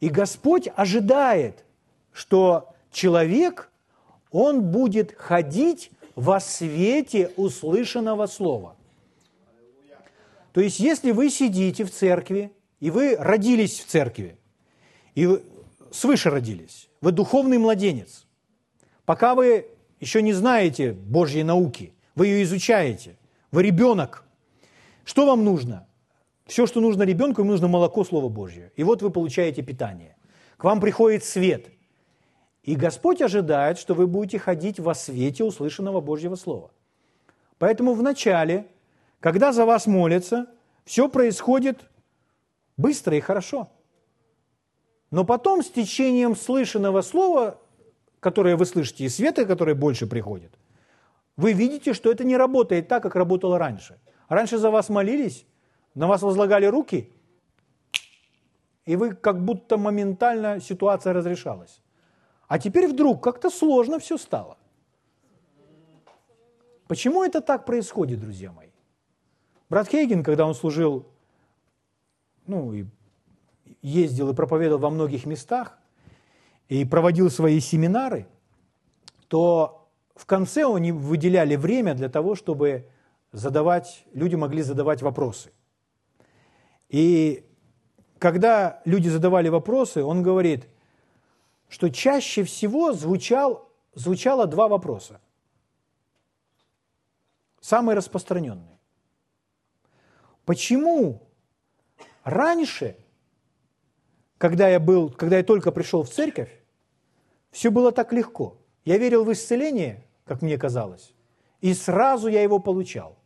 И 0.00 0.10
Господь 0.10 0.68
ожидает, 0.76 1.64
что 2.12 2.74
человек, 2.90 3.70
он 4.30 4.70
будет 4.70 5.16
ходить 5.16 5.90
во 6.14 6.40
свете 6.40 7.32
услышанного 7.38 8.26
слова. 8.26 8.76
То 10.52 10.60
есть, 10.60 10.78
если 10.78 11.10
вы 11.12 11.30
сидите 11.30 11.84
в 11.84 11.90
церкви, 11.90 12.52
и 12.82 12.90
вы 12.90 13.14
родились 13.16 13.78
в 13.78 13.86
церкви, 13.86 14.36
и 15.14 15.24
вы 15.26 15.44
свыше 15.92 16.30
родились, 16.30 16.90
вы 17.00 17.12
духовный 17.12 17.58
младенец, 17.58 18.26
пока 19.04 19.36
вы 19.36 19.68
еще 20.00 20.20
не 20.20 20.32
знаете 20.32 20.90
Божьей 20.90 21.44
науки, 21.44 21.94
вы 22.16 22.26
ее 22.26 22.42
изучаете, 22.42 23.16
вы 23.52 23.62
ребенок, 23.62 24.24
что 25.04 25.26
вам 25.26 25.44
нужно? 25.44 25.86
Все, 26.46 26.66
что 26.66 26.80
нужно 26.80 27.04
ребенку, 27.04 27.42
ему 27.42 27.52
нужно 27.52 27.68
молоко 27.68 28.02
Слова 28.02 28.28
Божье. 28.28 28.72
И 28.74 28.82
вот 28.82 29.00
вы 29.00 29.10
получаете 29.10 29.62
питание. 29.62 30.16
К 30.56 30.64
вам 30.64 30.80
приходит 30.80 31.22
свет. 31.22 31.68
И 32.64 32.74
Господь 32.74 33.22
ожидает, 33.22 33.78
что 33.78 33.94
вы 33.94 34.08
будете 34.08 34.40
ходить 34.40 34.80
во 34.80 34.96
свете 34.96 35.44
услышанного 35.44 36.00
Божьего 36.00 36.34
Слова. 36.34 36.72
Поэтому 37.58 37.94
вначале, 37.94 38.66
когда 39.20 39.52
за 39.52 39.66
вас 39.66 39.86
молятся, 39.86 40.48
все 40.84 41.08
происходит 41.08 41.88
быстро 42.76 43.16
и 43.16 43.20
хорошо. 43.20 43.70
Но 45.10 45.24
потом 45.24 45.62
с 45.62 45.70
течением 45.70 46.34
слышанного 46.34 47.02
слова, 47.02 47.60
которое 48.20 48.56
вы 48.56 48.64
слышите, 48.64 49.04
и 49.04 49.08
света, 49.08 49.44
который 49.44 49.74
больше 49.74 50.06
приходит, 50.06 50.52
вы 51.36 51.52
видите, 51.52 51.92
что 51.92 52.10
это 52.10 52.24
не 52.24 52.36
работает 52.36 52.88
так, 52.88 53.02
как 53.02 53.16
работало 53.16 53.58
раньше. 53.58 53.98
Раньше 54.28 54.58
за 54.58 54.70
вас 54.70 54.88
молились, 54.88 55.46
на 55.94 56.06
вас 56.06 56.22
возлагали 56.22 56.66
руки, 56.66 57.12
и 58.84 58.96
вы 58.96 59.14
как 59.14 59.44
будто 59.44 59.76
моментально 59.76 60.60
ситуация 60.60 61.12
разрешалась. 61.12 61.80
А 62.48 62.58
теперь 62.58 62.88
вдруг 62.88 63.22
как-то 63.22 63.50
сложно 63.50 63.98
все 63.98 64.18
стало. 64.18 64.58
Почему 66.88 67.22
это 67.22 67.40
так 67.40 67.64
происходит, 67.64 68.20
друзья 68.20 68.52
мои? 68.52 68.68
Брат 69.70 69.88
Хейген, 69.88 70.22
когда 70.22 70.46
он 70.46 70.54
служил, 70.54 71.06
ну, 72.46 72.72
и 72.72 72.86
ездил 73.82 74.30
и 74.30 74.34
проповедовал 74.34 74.80
во 74.80 74.90
многих 74.90 75.26
местах, 75.26 75.78
и 76.68 76.84
проводил 76.84 77.30
свои 77.30 77.60
семинары, 77.60 78.26
то 79.28 79.88
в 80.14 80.26
конце 80.26 80.64
они 80.64 80.92
выделяли 80.92 81.56
время 81.56 81.94
для 81.94 82.08
того, 82.08 82.34
чтобы 82.34 82.88
задавать, 83.32 84.04
люди 84.12 84.34
могли 84.36 84.62
задавать 84.62 85.02
вопросы. 85.02 85.52
И 86.88 87.46
когда 88.18 88.80
люди 88.84 89.08
задавали 89.08 89.48
вопросы, 89.48 90.04
он 90.04 90.22
говорит, 90.22 90.68
что 91.68 91.90
чаще 91.90 92.44
всего 92.44 92.92
звучал, 92.92 93.68
звучало 93.94 94.46
два 94.46 94.68
вопроса. 94.68 95.20
Самые 97.60 97.96
распространенные. 97.96 98.78
Почему 100.44 101.22
раньше, 102.24 102.96
когда 104.38 104.68
я, 104.68 104.80
был, 104.80 105.10
когда 105.10 105.38
я 105.38 105.44
только 105.44 105.70
пришел 105.72 106.02
в 106.02 106.10
церковь, 106.10 106.50
все 107.50 107.70
было 107.70 107.92
так 107.92 108.12
легко. 108.12 108.58
Я 108.84 108.98
верил 108.98 109.24
в 109.24 109.32
исцеление, 109.32 110.04
как 110.24 110.42
мне 110.42 110.58
казалось, 110.58 111.14
и 111.60 111.74
сразу 111.74 112.28
я 112.28 112.42
его 112.42 112.58
получал. 112.58 113.16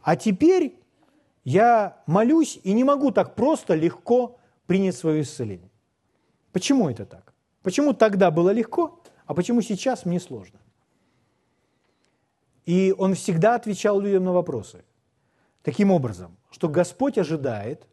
А 0.00 0.16
теперь 0.16 0.78
я 1.44 2.02
молюсь 2.06 2.58
и 2.62 2.72
не 2.72 2.84
могу 2.84 3.10
так 3.10 3.34
просто 3.34 3.74
легко 3.74 4.38
принять 4.66 4.96
свое 4.96 5.22
исцеление. 5.22 5.70
Почему 6.52 6.88
это 6.88 7.04
так? 7.04 7.34
Почему 7.62 7.92
тогда 7.92 8.30
было 8.30 8.50
легко, 8.50 9.02
а 9.26 9.34
почему 9.34 9.60
сейчас 9.60 10.06
мне 10.06 10.20
сложно? 10.20 10.58
И 12.64 12.94
он 12.96 13.14
всегда 13.14 13.56
отвечал 13.56 14.00
людям 14.00 14.24
на 14.24 14.32
вопросы. 14.32 14.84
Таким 15.62 15.90
образом, 15.90 16.37
что 16.50 16.68
Господь 16.68 17.18
ожидает, 17.18 17.86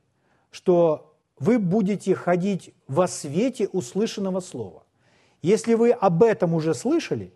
что 0.52 1.14
вы 1.40 1.60
будете 1.60 2.16
ходить 2.16 2.74
во 2.88 3.08
свете 3.08 3.68
услышанного 3.68 4.40
слова. 4.40 4.84
Если 5.42 5.74
вы 5.74 5.92
об 5.92 6.24
этом 6.24 6.54
уже 6.54 6.74
слышали, 6.74 7.34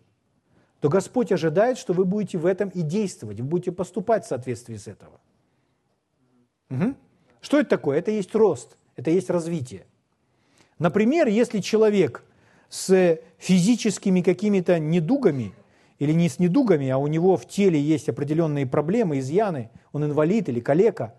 то 0.79 0.89
Господь 0.89 1.31
ожидает, 1.31 1.77
что 1.77 1.93
вы 1.93 2.05
будете 2.05 2.37
в 2.37 2.45
этом 2.45 2.69
и 2.69 2.81
действовать, 2.81 3.39
вы 3.39 3.45
будете 3.45 3.71
поступать 3.71 4.25
в 4.25 4.27
соответствии 4.27 4.77
с 4.77 4.87
этого. 4.87 5.19
Угу. 6.69 6.95
Что 7.41 7.59
это 7.59 7.69
такое? 7.69 7.99
Это 7.99 8.11
есть 8.11 8.33
рост, 8.33 8.77
это 8.95 9.11
есть 9.11 9.29
развитие. 9.29 9.85
Например, 10.77 11.27
если 11.27 11.59
человек 11.59 12.23
с 12.69 13.19
физическими 13.37 14.21
какими-то 14.21 14.79
недугами, 14.79 15.53
или 15.99 16.13
не 16.13 16.29
с 16.29 16.39
недугами, 16.39 16.89
а 16.89 16.97
у 16.97 17.07
него 17.07 17.35
в 17.35 17.45
теле 17.45 17.79
есть 17.79 18.09
определенные 18.09 18.65
проблемы, 18.65 19.19
изъяны, 19.19 19.69
он 19.91 20.05
инвалид 20.05 20.49
или 20.49 20.61
калека, 20.61 21.13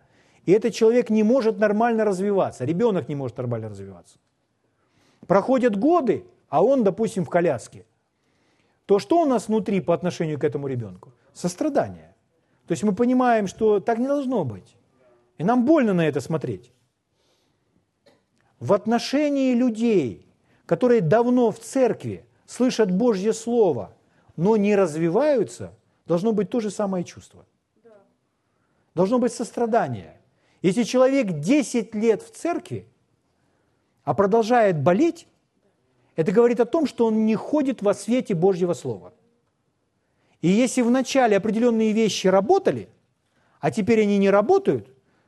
и 0.46 0.52
этот 0.52 0.74
человек 0.74 1.10
не 1.10 1.22
может 1.22 1.58
нормально 1.58 2.04
развиваться, 2.04 2.64
ребенок 2.64 3.08
не 3.08 3.14
может 3.14 3.36
нормально 3.36 3.68
развиваться. 3.68 4.18
Проходят 5.26 5.76
годы, 5.76 6.24
а 6.48 6.64
он, 6.64 6.82
допустим, 6.82 7.24
в 7.24 7.28
коляске, 7.28 7.84
то 8.86 8.98
что 8.98 9.20
у 9.20 9.26
нас 9.26 9.48
внутри 9.48 9.80
по 9.80 9.94
отношению 9.94 10.38
к 10.38 10.44
этому 10.44 10.66
ребенку? 10.66 11.12
Сострадание. 11.34 12.16
То 12.66 12.72
есть 12.72 12.82
мы 12.82 12.94
понимаем, 12.94 13.46
что 13.46 13.80
так 13.80 13.98
не 13.98 14.08
должно 14.08 14.44
быть. 14.44 14.76
И 15.38 15.44
нам 15.44 15.64
больно 15.64 15.92
на 15.92 16.08
это 16.08 16.20
смотреть. 16.20 16.72
В 18.58 18.72
отношении 18.72 19.54
людей, 19.54 20.26
которые 20.66 21.02
давно 21.02 21.50
в 21.50 21.58
церкви 21.58 22.24
слышат 22.46 22.90
Божье 22.90 23.32
Слово, 23.32 23.94
но 24.40 24.56
не 24.56 24.74
развиваются, 24.74 25.74
должно 26.06 26.32
быть 26.32 26.48
то 26.48 26.60
же 26.60 26.70
самое 26.70 27.04
чувство. 27.04 27.44
Должно 28.94 29.18
быть 29.18 29.34
сострадание. 29.34 30.18
Если 30.62 30.84
человек 30.84 31.40
10 31.40 31.94
лет 31.94 32.22
в 32.22 32.30
церкви, 32.30 32.86
а 34.02 34.14
продолжает 34.14 34.80
болеть, 34.82 35.26
это 36.16 36.32
говорит 36.32 36.58
о 36.58 36.64
том, 36.64 36.86
что 36.86 37.04
он 37.04 37.26
не 37.26 37.34
ходит 37.34 37.82
во 37.82 37.92
свете 37.92 38.34
Божьего 38.34 38.72
Слова. 38.72 39.12
И 40.40 40.48
если 40.48 40.80
вначале 40.80 41.36
определенные 41.36 41.92
вещи 41.92 42.26
работали, 42.26 42.88
а 43.60 43.70
теперь 43.70 44.00
они 44.00 44.16
не 44.16 44.30
работают, 44.30 44.86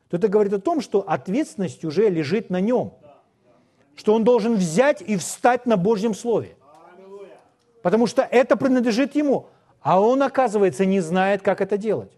то 0.08 0.16
это 0.16 0.28
говорит 0.28 0.54
о 0.54 0.58
том, 0.58 0.80
что 0.80 1.00
ответственность 1.00 1.84
уже 1.84 2.08
лежит 2.08 2.48
на 2.48 2.62
нем. 2.62 2.94
Что 3.94 4.14
он 4.14 4.24
должен 4.24 4.54
взять 4.54 5.02
и 5.02 5.18
встать 5.18 5.66
на 5.66 5.76
Божьем 5.76 6.14
Слове. 6.14 6.56
Потому 7.82 8.06
что 8.06 8.22
это 8.22 8.56
принадлежит 8.56 9.14
ему. 9.14 9.48
А 9.80 10.00
он, 10.00 10.22
оказывается, 10.22 10.86
не 10.86 11.00
знает, 11.00 11.42
как 11.42 11.60
это 11.60 11.76
делать. 11.76 12.12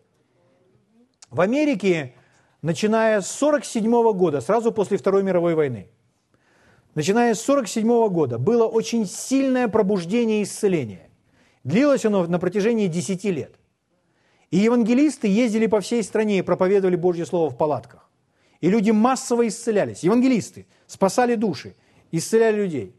В 1.30 1.40
Америке, 1.40 2.14
начиная 2.62 3.20
с 3.20 3.42
1947 3.42 4.12
года, 4.12 4.40
сразу 4.40 4.70
после 4.70 4.98
Второй 4.98 5.22
мировой 5.22 5.54
войны, 5.54 5.88
начиная 6.94 7.34
с 7.34 7.42
1947 7.42 8.08
года, 8.12 8.38
было 8.38 8.66
очень 8.66 9.06
сильное 9.06 9.68
пробуждение 9.68 10.40
и 10.40 10.42
исцеление. 10.44 11.10
Длилось 11.64 12.04
оно 12.04 12.26
на 12.26 12.38
протяжении 12.38 12.86
10 12.86 13.24
лет. 13.24 13.54
И 14.50 14.58
евангелисты 14.58 15.26
ездили 15.26 15.66
по 15.66 15.80
всей 15.80 16.02
стране 16.02 16.38
и 16.38 16.42
проповедовали 16.42 16.96
Божье 16.96 17.24
Слово 17.24 17.50
в 17.50 17.56
палатках. 17.56 18.08
И 18.60 18.70
люди 18.70 18.90
массово 18.90 19.48
исцелялись. 19.48 20.04
Евангелисты 20.04 20.66
спасали 20.86 21.34
души, 21.34 21.74
исцеляли 22.12 22.56
людей. 22.56 22.94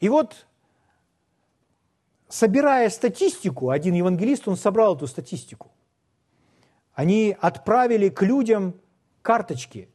И 0.00 0.08
вот, 0.08 0.46
собирая 2.36 2.90
статистику, 2.90 3.70
один 3.70 3.94
евангелист, 3.94 4.46
он 4.46 4.56
собрал 4.56 4.94
эту 4.94 5.06
статистику. 5.06 5.70
Они 6.92 7.34
отправили 7.40 8.10
к 8.10 8.20
людям 8.22 8.74
карточки, 9.22 9.88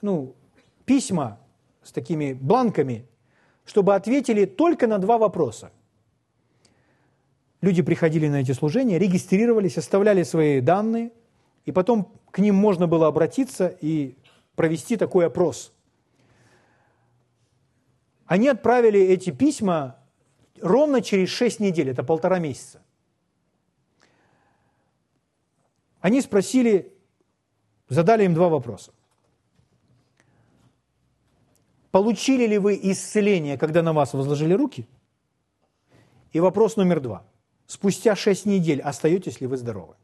ну, 0.00 0.36
письма 0.84 1.40
с 1.82 1.90
такими 1.90 2.32
бланками, 2.32 3.08
чтобы 3.64 3.96
ответили 3.96 4.44
только 4.44 4.86
на 4.86 4.98
два 4.98 5.18
вопроса. 5.18 5.72
Люди 7.60 7.82
приходили 7.82 8.28
на 8.28 8.40
эти 8.40 8.52
служения, 8.52 8.98
регистрировались, 8.98 9.76
оставляли 9.76 10.22
свои 10.22 10.60
данные, 10.60 11.10
и 11.66 11.72
потом 11.72 12.12
к 12.30 12.38
ним 12.38 12.54
можно 12.54 12.86
было 12.86 13.08
обратиться 13.08 13.66
и 13.80 14.16
провести 14.54 14.96
такой 14.96 15.26
опрос. 15.26 15.72
Они 18.26 18.46
отправили 18.46 19.00
эти 19.00 19.30
письма 19.30 19.99
ровно 20.62 21.02
через 21.02 21.28
6 21.30 21.60
недель, 21.60 21.90
это 21.90 22.02
полтора 22.02 22.38
месяца. 22.38 22.82
Они 26.00 26.20
спросили, 26.20 26.92
задали 27.88 28.24
им 28.24 28.34
два 28.34 28.48
вопроса. 28.48 28.92
Получили 31.90 32.46
ли 32.46 32.58
вы 32.58 32.78
исцеление, 32.82 33.58
когда 33.58 33.82
на 33.82 33.92
вас 33.92 34.14
возложили 34.14 34.54
руки? 34.54 34.86
И 36.32 36.40
вопрос 36.40 36.76
номер 36.76 37.00
два. 37.00 37.26
Спустя 37.66 38.16
шесть 38.16 38.46
недель 38.46 38.80
остаетесь 38.80 39.40
ли 39.40 39.46
вы 39.46 39.56
здоровы? 39.56 39.96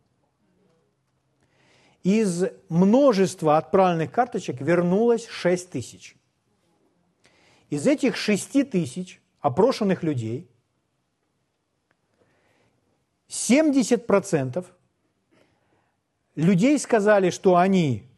Из 2.03 2.45
множества 2.69 3.57
отправленных 3.57 4.13
карточек 4.13 4.61
вернулось 4.61 5.27
6 5.27 5.71
тысяч. 5.71 6.17
Из 7.71 7.87
этих 7.87 8.17
6 8.17 8.71
тысяч 8.71 9.21
опрошенных 9.47 10.03
людей 10.03 10.51
70% 13.29 14.67
людей 16.35 16.79
сказали, 16.79 17.31
что 17.31 17.57
они 17.57 18.09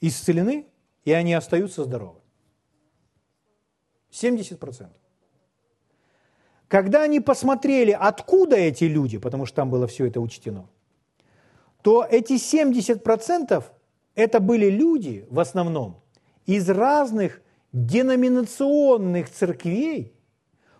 исцелены, 0.00 0.66
и 1.04 1.12
они 1.12 1.34
остаются 1.34 1.84
здоровы. 1.84 2.20
70%. 4.10 4.88
Когда 6.68 7.02
они 7.02 7.20
посмотрели, 7.20 7.90
откуда 7.90 8.56
эти 8.56 8.84
люди, 8.84 9.18
потому 9.18 9.44
что 9.44 9.56
там 9.56 9.70
было 9.70 9.86
все 9.86 10.06
это 10.06 10.20
учтено, 10.20 10.66
то 11.82 12.06
эти 12.08 12.34
70% 12.34 13.64
это 14.14 14.40
были 14.40 14.70
люди 14.70 15.26
в 15.30 15.38
основном 15.40 16.00
из 16.46 16.70
разных 16.70 17.42
деноминационных 17.72 19.30
церквей, 19.30 20.12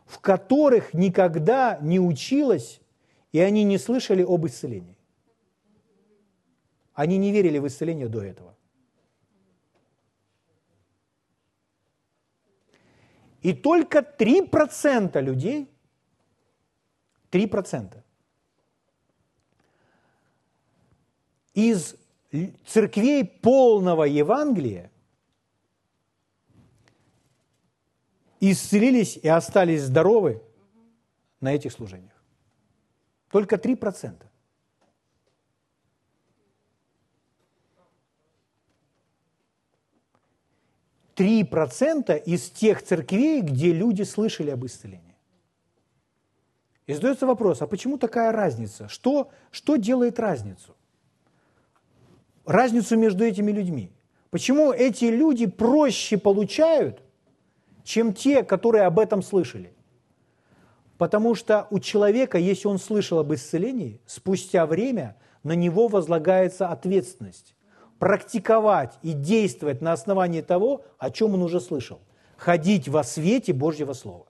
в 0.06 0.18
которых 0.20 0.94
никогда 0.94 1.78
не 1.80 1.98
училось, 1.98 2.80
и 3.32 3.40
они 3.40 3.64
не 3.64 3.78
слышали 3.78 4.22
об 4.22 4.46
исцелении. 4.46 4.96
Они 6.94 7.16
не 7.16 7.32
верили 7.32 7.58
в 7.58 7.66
исцеление 7.66 8.08
до 8.08 8.22
этого. 8.22 8.54
И 13.40 13.52
только 13.54 13.98
3% 13.98 15.20
людей, 15.20 15.68
3% 17.32 18.02
из 21.54 21.96
церквей 22.66 23.24
полного 23.24 24.04
Евангелия 24.04 24.91
исцелились 28.50 29.16
и 29.16 29.28
остались 29.28 29.82
здоровы 29.82 30.42
на 31.40 31.54
этих 31.54 31.72
служениях. 31.72 32.12
Только 33.30 33.54
3%. 33.56 34.14
Три 41.14 41.44
процента 41.44 42.14
из 42.16 42.50
тех 42.50 42.82
церквей, 42.82 43.42
где 43.42 43.72
люди 43.72 44.02
слышали 44.02 44.50
об 44.50 44.66
исцелении. 44.66 45.14
И 46.86 46.94
задается 46.94 47.26
вопрос, 47.26 47.62
а 47.62 47.68
почему 47.68 47.96
такая 47.96 48.32
разница? 48.32 48.88
Что, 48.88 49.30
что 49.52 49.76
делает 49.76 50.18
разницу? 50.18 50.74
Разницу 52.44 52.96
между 52.96 53.24
этими 53.24 53.52
людьми. 53.52 53.92
Почему 54.30 54.72
эти 54.72 55.04
люди 55.04 55.46
проще 55.46 56.18
получают, 56.18 57.02
чем 57.84 58.12
те, 58.14 58.42
которые 58.42 58.84
об 58.84 58.98
этом 58.98 59.22
слышали? 59.22 59.72
Потому 60.98 61.34
что 61.34 61.66
у 61.70 61.78
человека, 61.78 62.38
если 62.38 62.68
он 62.68 62.78
слышал 62.78 63.18
об 63.18 63.32
исцелении, 63.34 64.00
спустя 64.06 64.66
время 64.66 65.16
на 65.42 65.52
него 65.52 65.88
возлагается 65.88 66.68
ответственность 66.68 67.54
практиковать 68.02 68.98
и 69.02 69.12
действовать 69.12 69.80
на 69.80 69.92
основании 69.92 70.40
того, 70.40 70.84
о 70.98 71.12
чем 71.12 71.34
он 71.34 71.42
уже 71.44 71.60
слышал. 71.60 72.00
Ходить 72.36 72.88
во 72.88 73.04
свете 73.04 73.52
Божьего 73.52 73.92
Слова. 73.92 74.26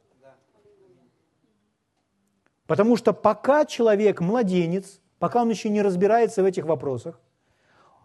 Потому 2.66 2.98
что 2.98 3.14
пока 3.14 3.64
человек 3.64 4.20
младенец, 4.20 5.00
пока 5.18 5.40
он 5.40 5.48
еще 5.48 5.70
не 5.70 5.80
разбирается 5.80 6.42
в 6.42 6.44
этих 6.44 6.66
вопросах, 6.66 7.18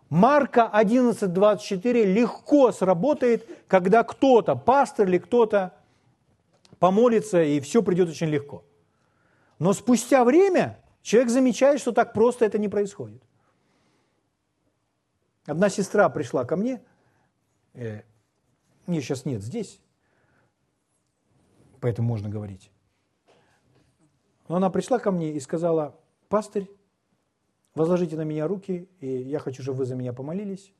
Марка 0.10 0.70
11.24 0.74 2.06
легко 2.06 2.72
сработает, 2.72 3.46
когда 3.68 4.04
кто-то, 4.04 4.56
пастор 4.56 5.08
или 5.08 5.18
кто-то 5.18 5.74
помолится, 6.80 7.44
и 7.44 7.60
все 7.60 7.84
придет 7.84 8.10
очень 8.10 8.28
легко. 8.28 8.64
Но 9.60 9.74
спустя 9.74 10.24
время 10.24 10.80
человек 11.02 11.30
замечает, 11.30 11.82
что 11.82 11.92
так 11.92 12.14
просто 12.14 12.46
это 12.46 12.58
не 12.58 12.70
происходит. 12.70 13.22
Одна 15.46 15.70
сестра 15.70 16.08
пришла 16.10 16.46
ко 16.46 16.56
мне, 16.56 16.82
э, 17.74 18.02
ее 18.88 19.02
сейчас 19.02 19.26
нет 19.26 19.42
здесь, 19.42 19.80
поэтому 21.82 22.08
можно 22.08 22.30
говорить. 22.30 22.70
Но 24.48 24.56
она 24.56 24.70
пришла 24.70 25.00
ко 25.00 25.12
мне 25.12 25.32
и 25.34 25.40
сказала, 25.40 26.00
пастырь, 26.30 26.70
возложите 27.78 28.18
на 28.18 28.24
меня 28.24 28.48
руки, 28.48 28.90
и 29.00 29.08
я 29.08 29.40
хочу, 29.40 29.64
чтобы 29.64 29.80
вы 29.80 29.86
за 29.86 29.96
меня 29.96 30.12
помолились, 30.12 30.74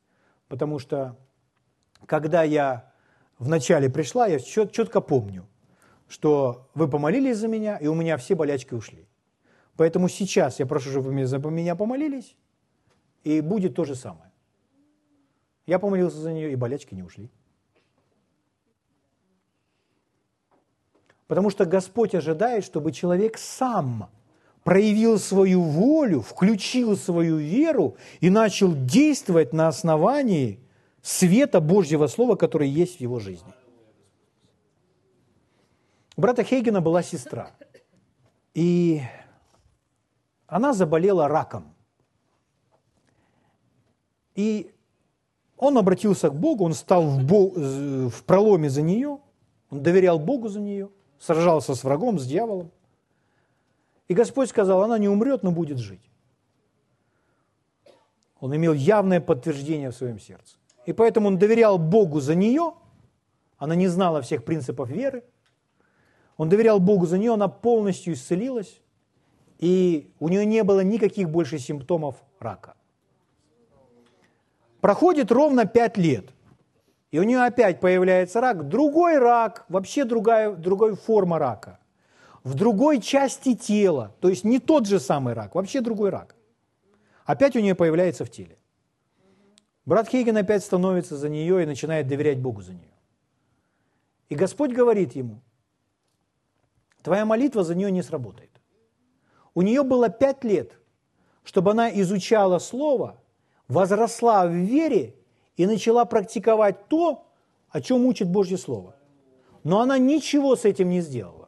потому 0.50 0.80
что 0.80 1.18
когда 2.06 2.44
я 2.44 2.92
вначале 3.40 3.90
пришла, 3.90 4.28
я 4.28 4.40
чет, 4.40 4.72
четко 4.72 5.00
помню, 5.00 5.48
что 6.08 6.70
вы 6.74 6.88
помолились 6.90 7.38
за 7.38 7.48
меня, 7.48 7.78
и 7.78 7.88
у 7.88 7.96
меня 7.96 8.18
все 8.18 8.36
болячки 8.36 8.74
ушли. 8.74 9.08
Поэтому 9.76 10.10
сейчас 10.10 10.60
я 10.60 10.66
прошу, 10.66 10.90
чтобы 10.90 11.12
вы 11.12 11.26
за 11.26 11.38
меня 11.38 11.76
помолились, 11.76 12.36
и 13.24 13.42
будет 13.42 13.76
то 13.76 13.86
же 13.86 13.96
самое. 13.96 14.32
Я 15.66 15.80
помолился 15.80 16.18
за 16.18 16.34
нее, 16.34 16.52
и 16.52 16.56
болячки 16.56 16.96
не 16.96 17.04
ушли. 17.04 17.30
Потому 21.28 21.50
что 21.50 21.66
Господь 21.66 22.16
ожидает, 22.16 22.64
чтобы 22.64 22.92
человек 22.92 23.38
сам 23.38 24.10
проявил 24.68 25.18
свою 25.18 25.62
волю, 25.62 26.20
включил 26.20 26.98
свою 26.98 27.38
веру 27.38 27.96
и 28.20 28.30
начал 28.30 28.76
действовать 28.76 29.54
на 29.54 29.70
основании 29.70 30.60
света 31.02 31.62
Божьего 31.62 32.08
Слова, 32.08 32.36
которое 32.36 32.68
есть 32.68 32.98
в 32.98 33.00
его 33.00 33.18
жизни. 33.22 33.54
У 36.18 36.22
брата 36.22 36.44
Хейгена 36.44 36.82
была 36.82 37.02
сестра, 37.02 37.52
и 38.54 39.04
она 40.48 40.74
заболела 40.74 41.30
раком. 41.30 41.74
И 44.36 44.70
он 45.56 45.78
обратился 45.78 46.30
к 46.30 46.36
Богу, 46.36 46.66
он 46.66 46.74
стал 46.74 47.04
в, 47.08 47.24
Бог, 47.24 47.56
в 47.56 48.22
проломе 48.26 48.70
за 48.70 48.82
нее, 48.82 49.20
он 49.70 49.82
доверял 49.82 50.20
Богу 50.20 50.50
за 50.50 50.60
нее, 50.60 50.90
сражался 51.20 51.74
с 51.74 51.86
врагом, 51.86 52.20
с 52.20 52.26
дьяволом. 52.26 52.70
И 54.08 54.14
Господь 54.14 54.50
сказал, 54.50 54.84
она 54.84 54.98
не 54.98 55.10
умрет, 55.10 55.44
но 55.44 55.52
будет 55.52 55.78
жить. 55.78 56.10
Он 58.40 58.56
имел 58.56 58.74
явное 58.74 59.20
подтверждение 59.20 59.90
в 59.92 59.96
своем 59.96 60.20
сердце. 60.20 60.58
И 60.86 60.94
поэтому 60.94 61.28
он 61.28 61.38
доверял 61.38 61.78
Богу 61.78 62.20
за 62.20 62.36
нее, 62.36 62.74
она 63.58 63.76
не 63.76 63.88
знала 63.88 64.22
всех 64.22 64.46
принципов 64.46 64.90
веры, 64.90 65.24
он 66.38 66.50
доверял 66.50 66.80
Богу 66.80 67.06
за 67.08 67.18
нее, 67.18 67.34
она 67.34 67.48
полностью 67.48 68.14
исцелилась, 68.14 68.80
и 69.58 70.14
у 70.20 70.30
нее 70.30 70.46
не 70.46 70.64
было 70.64 70.82
никаких 70.82 71.30
больше 71.30 71.60
симптомов 71.60 72.16
рака. 72.40 72.76
Проходит 74.82 75.32
ровно 75.32 75.66
5 75.66 75.98
лет, 75.98 76.30
и 77.10 77.20
у 77.20 77.24
нее 77.24 77.44
опять 77.44 77.80
появляется 77.80 78.40
рак, 78.40 78.70
другой 78.70 79.18
рак, 79.18 79.66
вообще 79.68 80.06
другая, 80.06 80.56
другая 80.56 80.96
форма 80.96 81.40
рака, 81.40 81.80
в 82.48 82.56
другой 82.56 83.02
части 83.02 83.56
тела, 83.56 84.16
то 84.20 84.30
есть 84.30 84.44
не 84.44 84.60
тот 84.60 84.88
же 84.88 85.00
самый 85.00 85.34
рак, 85.34 85.56
вообще 85.56 85.82
другой 85.82 86.10
рак. 86.10 86.36
Опять 87.26 87.56
у 87.56 87.60
нее 87.60 87.76
появляется 87.76 88.26
в 88.26 88.32
теле. 88.32 88.58
Брат 89.86 90.10
Хейген 90.10 90.38
опять 90.38 90.64
становится 90.64 91.18
за 91.18 91.30
нее 91.30 91.64
и 91.64 91.66
начинает 91.66 92.08
доверять 92.08 92.40
Богу 92.40 92.62
за 92.62 92.74
нее. 92.74 92.94
И 94.30 94.36
Господь 94.36 94.72
говорит 94.72 95.16
ему, 95.16 95.42
твоя 97.02 97.26
молитва 97.26 97.64
за 97.64 97.76
нее 97.76 97.92
не 97.92 98.02
сработает. 98.02 98.52
У 99.54 99.62
нее 99.62 99.84
было 99.84 100.10
пять 100.10 100.44
лет, 100.44 100.72
чтобы 101.44 101.72
она 101.72 101.90
изучала 101.90 102.60
Слово– 102.60 103.22
возросла 103.68 104.48
в 104.48 104.52
вере 104.52 105.16
и 105.56 105.66
начала 105.66 106.06
практиковать 106.06 106.88
то, 106.88 107.28
о 107.70 107.82
чем 107.82 108.06
учит 108.06 108.30
Божье 108.30 108.58
Слово. 108.58 108.96
Но 109.64 109.82
она 109.82 109.98
ничего 109.98 110.56
с 110.56 110.66
этим 110.66 110.90
не 110.90 111.02
сделала. 111.02 111.47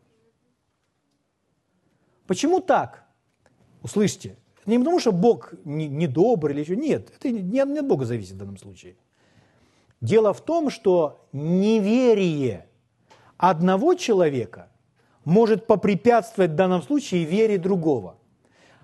Почему 2.30 2.60
так? 2.60 3.06
Услышьте, 3.82 4.38
не 4.68 4.78
потому 4.78 5.00
что 5.00 5.12
Бог 5.12 5.52
не, 5.66 5.88
не 5.88 6.06
или 6.06 6.60
еще. 6.60 6.76
Нет, 6.76 7.12
это 7.18 7.32
не 7.32 7.60
от 7.60 7.88
Бога 7.88 8.06
зависит 8.06 8.34
в 8.34 8.38
данном 8.38 8.60
случае. 8.60 8.98
Дело 10.00 10.32
в 10.32 10.42
том, 10.42 10.70
что 10.70 11.26
неверие 11.34 12.68
одного 13.38 13.96
человека 13.96 14.70
может 15.26 15.66
попрепятствовать 15.66 16.52
в 16.52 16.56
данном 16.56 16.84
случае 16.84 17.24
вере 17.24 17.58
другого. 17.58 18.20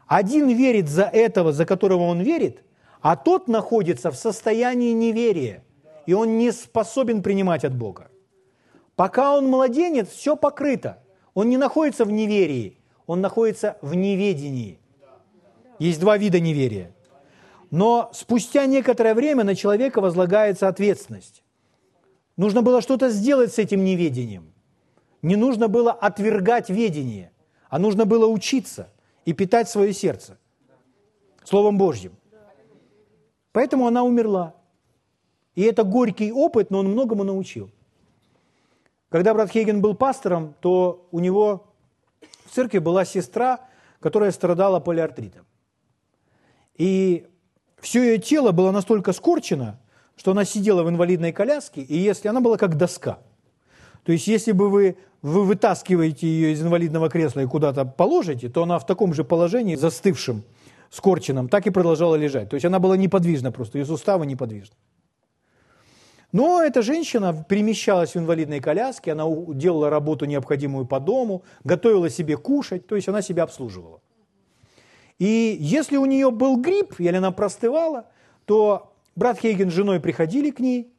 Один 0.07 0.49
верит 0.49 0.89
за 0.89 1.03
этого, 1.03 1.51
за 1.51 1.67
которого 1.67 2.01
он 2.01 2.21
верит, 2.21 2.63
а 3.01 3.15
тот 3.15 3.47
находится 3.47 4.09
в 4.09 4.15
состоянии 4.15 4.91
неверия, 4.91 5.63
и 6.07 6.13
он 6.13 6.39
не 6.39 6.51
способен 6.51 7.21
принимать 7.21 7.63
от 7.63 7.75
Бога. 7.77 8.09
Пока 8.95 9.37
он 9.37 9.45
младенец, 9.45 10.07
все 10.09 10.35
покрыто. 10.35 11.03
Он 11.35 11.47
не 11.47 11.57
находится 11.57 12.05
в 12.05 12.11
неверии, 12.11 12.79
он 13.07 13.21
находится 13.21 13.77
в 13.81 13.95
неведении. 13.95 14.79
Есть 15.79 15.99
два 15.99 16.17
вида 16.17 16.39
неверия. 16.39 16.93
Но 17.71 18.09
спустя 18.13 18.65
некоторое 18.65 19.13
время 19.13 19.43
на 19.43 19.55
человека 19.55 20.01
возлагается 20.01 20.67
ответственность. 20.67 21.43
Нужно 22.37 22.61
было 22.61 22.81
что-то 22.81 23.09
сделать 23.09 23.53
с 23.53 23.59
этим 23.59 23.83
неведением. 23.83 24.53
Не 25.21 25.35
нужно 25.35 25.67
было 25.67 25.91
отвергать 25.91 26.69
ведение, 26.69 27.31
а 27.69 27.79
нужно 27.79 28.05
было 28.05 28.27
учиться 28.27 28.89
и 29.25 29.33
питать 29.33 29.69
свое 29.69 29.93
сердце 29.93 30.37
Словом 31.43 31.77
Божьим. 31.77 32.13
Поэтому 33.51 33.87
она 33.87 34.03
умерла. 34.03 34.55
И 35.55 35.61
это 35.61 35.83
горький 35.83 36.31
опыт, 36.31 36.69
но 36.71 36.79
он 36.79 36.89
многому 36.89 37.23
научил. 37.23 37.71
Когда 39.09 39.33
брат 39.33 39.49
Хейген 39.49 39.81
был 39.81 39.95
пастором, 39.95 40.55
то 40.59 41.07
у 41.11 41.19
него 41.19 41.67
церкви 42.55 42.79
была 42.79 43.05
сестра, 43.05 43.59
которая 43.99 44.31
страдала 44.31 44.79
полиартритом. 44.79 45.45
И 46.77 47.27
все 47.79 48.03
ее 48.03 48.17
тело 48.17 48.51
было 48.51 48.71
настолько 48.71 49.13
скорчено, 49.13 49.79
что 50.15 50.31
она 50.31 50.45
сидела 50.45 50.83
в 50.83 50.89
инвалидной 50.89 51.31
коляске, 51.31 51.81
и 51.81 51.97
если 51.97 52.27
она 52.27 52.41
была 52.41 52.57
как 52.57 52.77
доска. 52.77 53.19
То 54.03 54.11
есть, 54.11 54.27
если 54.27 54.51
бы 54.51 54.69
вы, 54.69 54.97
вы 55.21 55.43
вытаскиваете 55.43 56.27
ее 56.27 56.53
из 56.53 56.61
инвалидного 56.61 57.09
кресла 57.09 57.41
и 57.41 57.45
куда-то 57.47 57.85
положите, 57.85 58.49
то 58.49 58.63
она 58.63 58.79
в 58.79 58.85
таком 58.85 59.13
же 59.13 59.23
положении, 59.23 59.75
застывшем, 59.75 60.43
скорченном, 60.89 61.49
так 61.49 61.67
и 61.67 61.71
продолжала 61.71 62.15
лежать. 62.15 62.49
То 62.49 62.55
есть 62.55 62.65
она 62.65 62.79
была 62.79 62.95
неподвижна 62.97 63.51
просто, 63.51 63.79
ее 63.79 63.85
суставы 63.85 64.25
неподвижны. 64.25 64.75
Но 66.35 66.61
эта 66.61 66.81
женщина 66.81 67.45
перемещалась 67.47 68.13
в 68.13 68.17
инвалидной 68.17 68.59
коляске, 68.59 69.13
она 69.13 69.23
делала 69.53 69.89
работу 69.89 70.25
необходимую 70.25 70.85
по 70.85 70.99
дому, 70.99 71.43
готовила 71.63 72.09
себе 72.09 72.35
кушать, 72.35 72.87
то 72.87 72.97
есть 72.97 73.07
она 73.07 73.21
себя 73.21 73.43
обслуживала. 73.43 74.01
И 75.17 75.55
если 75.57 75.95
у 75.95 76.05
нее 76.05 76.31
был 76.31 76.57
грипп, 76.57 76.99
или 76.99 77.15
она 77.15 77.31
простывала, 77.31 78.07
то 78.43 78.93
брат 79.15 79.39
Хейген 79.39 79.71
с 79.71 79.73
женой 79.73 80.01
приходили 80.01 80.51
к 80.51 80.59
ней, 80.59 80.91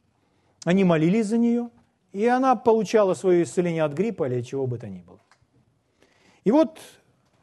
они 0.65 0.83
молились 0.83 1.27
за 1.27 1.37
нее, 1.37 1.69
и 2.13 2.25
она 2.25 2.55
получала 2.55 3.13
свое 3.13 3.43
исцеление 3.43 3.83
от 3.83 3.93
гриппа 3.93 4.27
или 4.27 4.41
чего 4.41 4.65
бы 4.65 4.79
то 4.79 4.89
ни 4.89 5.01
было. 5.01 5.19
И 6.45 6.49
вот 6.49 6.79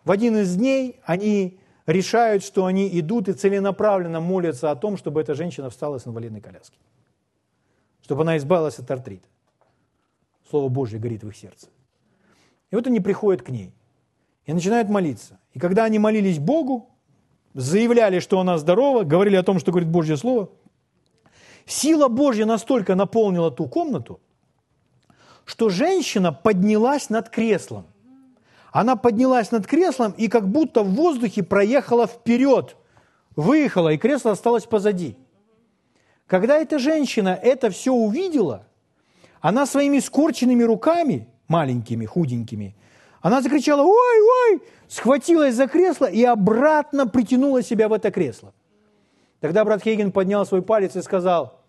в 0.02 0.10
один 0.10 0.36
из 0.38 0.56
дней 0.56 0.98
они 1.04 1.60
решают, 1.86 2.42
что 2.42 2.64
они 2.64 2.88
идут 2.98 3.28
и 3.28 3.34
целенаправленно 3.34 4.18
молятся 4.18 4.72
о 4.72 4.74
том, 4.74 4.96
чтобы 4.96 5.20
эта 5.20 5.34
женщина 5.36 5.70
встала 5.70 5.98
с 5.98 6.08
инвалидной 6.08 6.40
коляски. 6.40 6.76
Чтобы 8.04 8.22
она 8.22 8.36
избавилась 8.36 8.78
от 8.78 8.90
артрита. 8.90 9.26
Слово 10.50 10.68
Божье 10.68 10.98
горит 10.98 11.24
в 11.24 11.28
их 11.28 11.36
сердце. 11.36 11.68
И 12.70 12.76
вот 12.76 12.86
они 12.86 13.00
приходят 13.00 13.42
к 13.42 13.48
ней 13.48 13.72
и 14.44 14.52
начинают 14.52 14.90
молиться. 14.90 15.40
И 15.54 15.58
когда 15.58 15.84
они 15.84 15.98
молились 15.98 16.38
Богу, 16.38 16.90
заявляли, 17.54 18.18
что 18.18 18.38
она 18.40 18.58
здорова, 18.58 19.04
говорили 19.04 19.36
о 19.36 19.42
том, 19.42 19.58
что 19.58 19.70
говорит 19.70 19.88
Божье 19.88 20.18
Слово, 20.18 20.50
сила 21.64 22.08
Божья 22.08 22.44
настолько 22.44 22.94
наполнила 22.94 23.50
ту 23.50 23.66
комнату, 23.68 24.20
что 25.46 25.70
женщина 25.70 26.30
поднялась 26.32 27.08
над 27.08 27.30
креслом. 27.30 27.86
Она 28.70 28.96
поднялась 28.96 29.50
над 29.50 29.66
креслом 29.66 30.12
и 30.12 30.28
как 30.28 30.48
будто 30.48 30.82
в 30.82 30.94
воздухе 30.94 31.42
проехала 31.42 32.06
вперед, 32.06 32.76
выехала, 33.34 33.90
и 33.90 33.98
кресло 33.98 34.32
осталось 34.32 34.64
позади. 34.64 35.16
Когда 36.26 36.58
эта 36.58 36.78
женщина 36.78 37.38
это 37.40 37.70
все 37.70 37.92
увидела, 37.92 38.66
она 39.40 39.66
своими 39.66 39.98
скорченными 39.98 40.62
руками, 40.62 41.28
маленькими, 41.48 42.06
худенькими, 42.06 42.74
она 43.20 43.40
закричала 43.40 43.82
«Ой, 43.82 44.20
ой!», 44.50 44.62
схватилась 44.88 45.54
за 45.54 45.66
кресло 45.66 46.06
и 46.06 46.24
обратно 46.24 47.06
притянула 47.06 47.62
себя 47.62 47.88
в 47.88 47.92
это 47.92 48.10
кресло. 48.10 48.52
Тогда 49.40 49.64
брат 49.64 49.82
Хейген 49.82 50.12
поднял 50.12 50.46
свой 50.46 50.62
палец 50.62 50.96
и 50.96 51.02
сказал, 51.02 51.60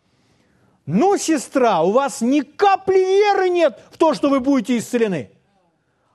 ну, 0.85 1.17
сестра, 1.17 1.81
у 1.81 1.91
вас 1.91 2.21
ни 2.21 2.41
капли 2.41 2.97
веры 2.97 3.49
нет 3.49 3.79
в 3.91 3.97
то, 3.97 4.13
что 4.13 4.29
вы 4.29 4.39
будете 4.39 4.77
исцелены. 4.77 5.31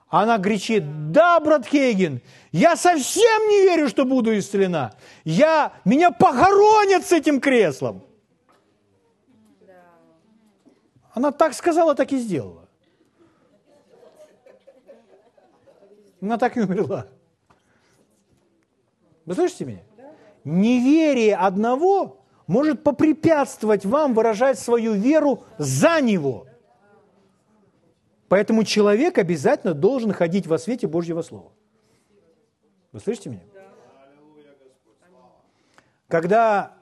Она 0.09 0.39
кричит, 0.39 1.11
да, 1.11 1.39
брат 1.39 1.65
Хейген, 1.65 2.21
я 2.51 2.75
совсем 2.75 3.47
не 3.49 3.61
верю, 3.63 3.89
что 3.89 4.05
буду 4.05 4.37
исцелена. 4.37 4.93
Я, 5.23 5.73
меня 5.85 6.11
похоронят 6.11 7.05
с 7.05 7.11
этим 7.11 7.39
креслом. 7.39 8.03
Она 11.13 11.31
так 11.31 11.53
сказала, 11.53 11.95
так 11.95 12.11
и 12.11 12.17
сделала. 12.17 12.67
Она 16.21 16.37
так 16.37 16.55
и 16.55 16.61
умерла. 16.61 17.07
Вы 19.25 19.33
слышите 19.33 19.65
меня? 19.65 19.81
Неверие 20.43 21.35
одного 21.35 22.19
может 22.47 22.83
попрепятствовать 22.83 23.85
вам 23.85 24.13
выражать 24.13 24.59
свою 24.59 24.93
веру 24.93 25.43
за 25.57 26.01
него. 26.01 26.47
Поэтому 28.27 28.63
человек 28.63 29.17
обязательно 29.17 29.73
должен 29.73 30.13
ходить 30.13 30.47
во 30.47 30.57
свете 30.57 30.87
Божьего 30.87 31.21
Слова. 31.21 31.51
Вы 32.91 32.99
слышите 32.99 33.29
меня? 33.29 33.43
Когда 36.07 36.80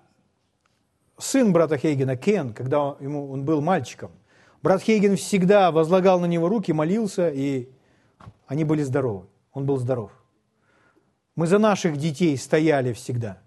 сын 1.19 1.53
брата 1.53 1.77
Хейгена, 1.77 2.15
Кен, 2.15 2.53
когда 2.53 2.95
ему, 2.99 3.31
он 3.31 3.45
был 3.45 3.61
мальчиком, 3.61 4.11
брат 4.63 4.81
Хейген 4.81 5.15
всегда 5.15 5.71
возлагал 5.71 6.19
на 6.19 6.25
него 6.25 6.49
руки, 6.49 6.71
молился, 6.71 7.29
и 7.29 7.69
они 8.47 8.63
были 8.63 8.83
здоровы. 8.83 9.27
Он 9.53 9.65
был 9.65 9.77
здоров. 9.77 10.11
Мы 11.35 11.47
за 11.47 11.59
наших 11.59 11.97
детей 11.97 12.37
стояли 12.37 12.93
всегда. 12.93 13.41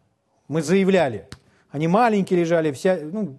Мы 0.49 0.63
заявляли– 0.63 1.29
они 1.73 1.89
маленькие 1.89 2.41
лежали, 2.41 2.71
вся, 2.71 2.99
ну, 3.03 3.39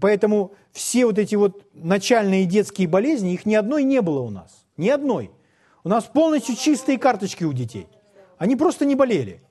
поэтому 0.00 0.54
все 0.70 1.06
вот 1.06 1.18
эти 1.18 1.34
вот 1.34 1.66
начальные 1.74 2.46
детские 2.46 2.86
болезни, 2.86 3.34
их 3.34 3.46
ни 3.46 3.56
одной 3.56 3.82
не 3.82 4.00
было 4.00 4.20
у 4.20 4.30
нас. 4.30 4.64
Ни 4.76 4.88
одной. 4.88 5.32
У 5.82 5.88
нас 5.88 6.04
полностью 6.04 6.54
чистые 6.54 6.98
карточки 6.98 7.42
у 7.42 7.52
детей. 7.52 7.88
Они 8.38 8.54
просто 8.54 8.86
не 8.86 8.94
болели. 8.94 9.42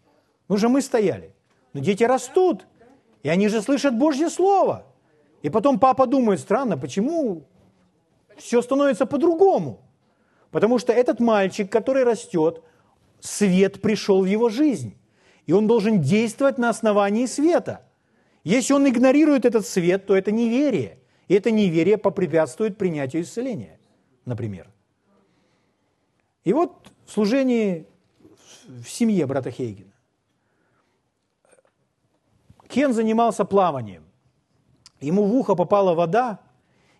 Ну 0.47 0.55
же 0.55 0.69
мы 0.69 0.81
стояли. 0.81 1.35
Но 1.73 1.81
дети 1.81 2.05
растут, 2.05 2.65
и 3.23 3.29
они 3.29 3.47
же 3.47 3.61
слышат 3.61 3.97
Божье 3.97 4.29
Слово. 4.29 4.85
И 5.41 5.49
потом 5.49 5.79
папа 5.79 6.07
думает, 6.07 6.39
странно, 6.39 6.77
почему 6.77 7.43
все 8.37 8.61
становится 8.61 9.05
по-другому? 9.05 9.81
Потому 10.51 10.79
что 10.79 10.93
этот 10.93 11.19
мальчик, 11.19 11.71
который 11.71 12.03
растет, 12.03 12.61
свет 13.19 13.81
пришел 13.81 14.21
в 14.21 14.25
его 14.25 14.49
жизнь. 14.49 14.97
И 15.45 15.53
он 15.53 15.67
должен 15.67 16.01
действовать 16.01 16.57
на 16.57 16.69
основании 16.69 17.25
света. 17.25 17.81
Если 18.43 18.73
он 18.73 18.87
игнорирует 18.87 19.45
этот 19.45 19.65
свет, 19.65 20.05
то 20.05 20.15
это 20.15 20.31
неверие. 20.31 20.99
И 21.27 21.33
это 21.33 21.51
неверие 21.51 21.97
попрепятствует 21.97 22.77
принятию 22.77 23.23
исцеления, 23.23 23.79
например. 24.25 24.69
И 26.45 26.53
вот 26.53 26.91
в 27.05 27.11
служении 27.11 27.85
в 28.67 28.89
семье 28.89 29.25
брата 29.25 29.51
Хейгена. 29.51 29.86
Кен 32.67 32.93
занимался 32.93 33.45
плаванием. 33.45 34.03
Ему 34.99 35.25
в 35.25 35.33
ухо 35.35 35.55
попала 35.55 35.93
вода, 35.93 36.39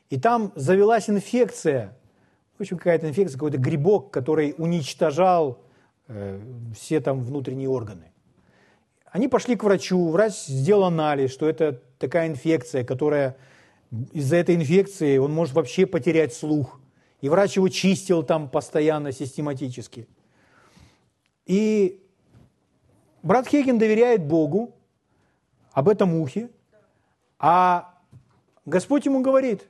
и 0.10 0.20
там 0.20 0.52
завелась 0.56 1.10
инфекция, 1.10 1.98
в 2.58 2.62
общем, 2.62 2.78
какая-то 2.78 3.08
инфекция, 3.08 3.38
какой-то 3.38 3.58
грибок, 3.58 4.12
который 4.12 4.56
уничтожал 4.58 5.64
э, 6.08 6.40
все 6.76 7.00
там 7.02 7.24
внутренние 7.24 7.70
органы. 7.70 8.12
Они 9.12 9.28
пошли 9.28 9.56
к 9.56 9.64
врачу, 9.64 10.10
врач 10.10 10.34
сделал 10.46 10.86
анализ, 10.86 11.32
что 11.32 11.48
это 11.48 11.82
такая 11.98 12.28
инфекция, 12.28 12.84
которая 12.84 13.38
из-за 14.12 14.36
этой 14.38 14.56
инфекции 14.56 15.18
он 15.18 15.34
может 15.34 15.54
вообще 15.54 15.86
потерять 15.86 16.34
слух. 16.34 16.80
И 17.22 17.30
врач 17.30 17.56
его 17.56 17.68
чистил 17.70 18.22
там 18.24 18.50
постоянно, 18.50 19.12
систематически. 19.12 20.08
И 21.46 22.04
брат 23.24 23.48
Хейген 23.48 23.80
доверяет 23.80 24.26
Богу 24.26 24.77
об 25.78 25.90
этом 25.90 26.16
ухе, 26.16 26.50
а 27.40 27.94
Господь 28.66 29.06
ему 29.06 29.22
говорит, 29.22 29.68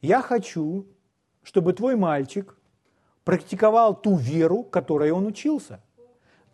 я 0.00 0.22
хочу, 0.22 0.86
чтобы 1.42 1.72
твой 1.72 1.96
мальчик 1.96 2.56
практиковал 3.24 3.94
ту 3.94 4.16
веру, 4.16 4.62
которой 4.62 5.10
он 5.10 5.26
учился– 5.26 5.80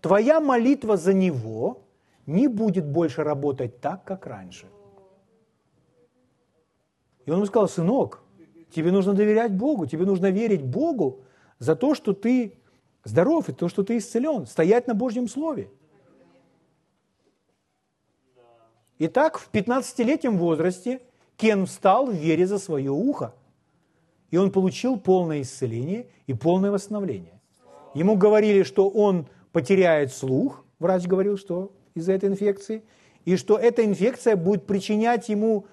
твоя 0.01 0.40
молитва 0.40 0.96
за 0.96 1.12
него 1.12 1.83
не 2.27 2.49
будет 2.49 2.87
больше 2.87 3.23
работать 3.23 3.81
так, 3.81 4.05
как 4.05 4.27
раньше. 4.27 4.66
И 7.27 7.31
он 7.31 7.37
ему 7.37 7.46
сказал, 7.46 7.68
сынок, 7.68 8.23
тебе 8.75 8.90
нужно 8.92 9.12
доверять 9.12 9.53
Богу, 9.53 9.87
тебе 9.87 10.05
нужно 10.05 10.31
верить 10.31 10.64
Богу 10.64 11.20
за 11.59 11.77
то, 11.77 11.94
что 11.94 12.12
ты 12.12 12.55
здоров 13.05 13.49
и 13.49 13.53
то, 13.53 13.68
что 13.68 13.83
ты 13.83 13.99
исцелен, 13.99 14.46
стоять 14.46 14.87
на 14.87 14.94
Божьем 14.94 15.29
Слове. 15.29 15.70
Итак, 19.02 19.38
в 19.38 19.50
15-летнем 19.50 20.36
возрасте 20.36 21.00
Кен 21.38 21.64
встал 21.64 22.08
в 22.08 22.12
вере 22.12 22.46
за 22.46 22.58
свое 22.58 22.90
ухо. 22.90 23.34
И 24.30 24.36
он 24.36 24.52
получил 24.52 25.00
полное 25.00 25.40
исцеление 25.40 26.06
и 26.26 26.34
полное 26.34 26.70
восстановление. 26.70 27.40
Ему 27.94 28.16
говорили, 28.16 28.62
что 28.62 28.90
он 28.90 29.26
потеряет 29.52 30.12
слух, 30.12 30.66
врач 30.78 31.06
говорил, 31.06 31.38
что 31.38 31.72
из-за 31.94 32.12
этой 32.12 32.28
инфекции, 32.28 32.82
и 33.24 33.36
что 33.36 33.56
эта 33.56 33.86
инфекция 33.86 34.36
будет 34.36 34.66
причинять 34.66 35.30
ему 35.30 35.64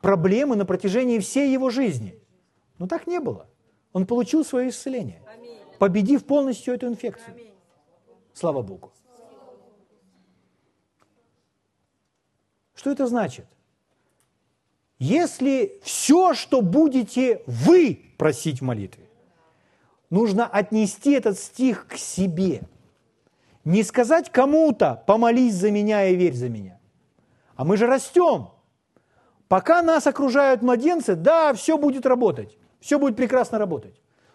проблемы 0.00 0.54
на 0.54 0.64
протяжении 0.64 1.18
всей 1.18 1.52
его 1.52 1.68
жизни. 1.70 2.14
Но 2.78 2.86
так 2.86 3.08
не 3.08 3.18
было. 3.18 3.48
Он 3.92 4.06
получил 4.06 4.44
свое 4.44 4.68
исцеление, 4.68 5.20
победив 5.80 6.24
полностью 6.26 6.74
эту 6.74 6.86
инфекцию. 6.86 7.34
Слава 8.32 8.62
Богу. 8.62 8.92
Что 12.82 12.90
это 12.90 13.06
значит? 13.06 13.46
Если 14.98 15.78
все, 15.84 16.34
что 16.34 16.62
будете 16.62 17.40
вы 17.46 18.00
просить 18.18 18.60
в 18.60 18.64
молитве, 18.64 19.04
нужно 20.10 20.48
отнести 20.48 21.12
этот 21.12 21.38
стих 21.38 21.86
к 21.86 21.96
себе. 21.96 22.62
Не 23.64 23.84
сказать 23.84 24.32
кому-то, 24.32 25.04
помолись 25.06 25.54
за 25.54 25.70
меня 25.70 26.08
и 26.08 26.16
верь 26.16 26.34
за 26.34 26.48
меня. 26.48 26.80
А 27.54 27.64
мы 27.64 27.76
же 27.76 27.86
растем. 27.86 28.48
Пока 29.46 29.80
нас 29.80 30.08
окружают 30.08 30.62
младенцы, 30.62 31.14
да, 31.14 31.54
все 31.54 31.78
будет 31.78 32.04
работать, 32.04 32.58
все 32.80 32.98
будет 32.98 33.14
прекрасно 33.14 33.60
работать. 33.60 33.94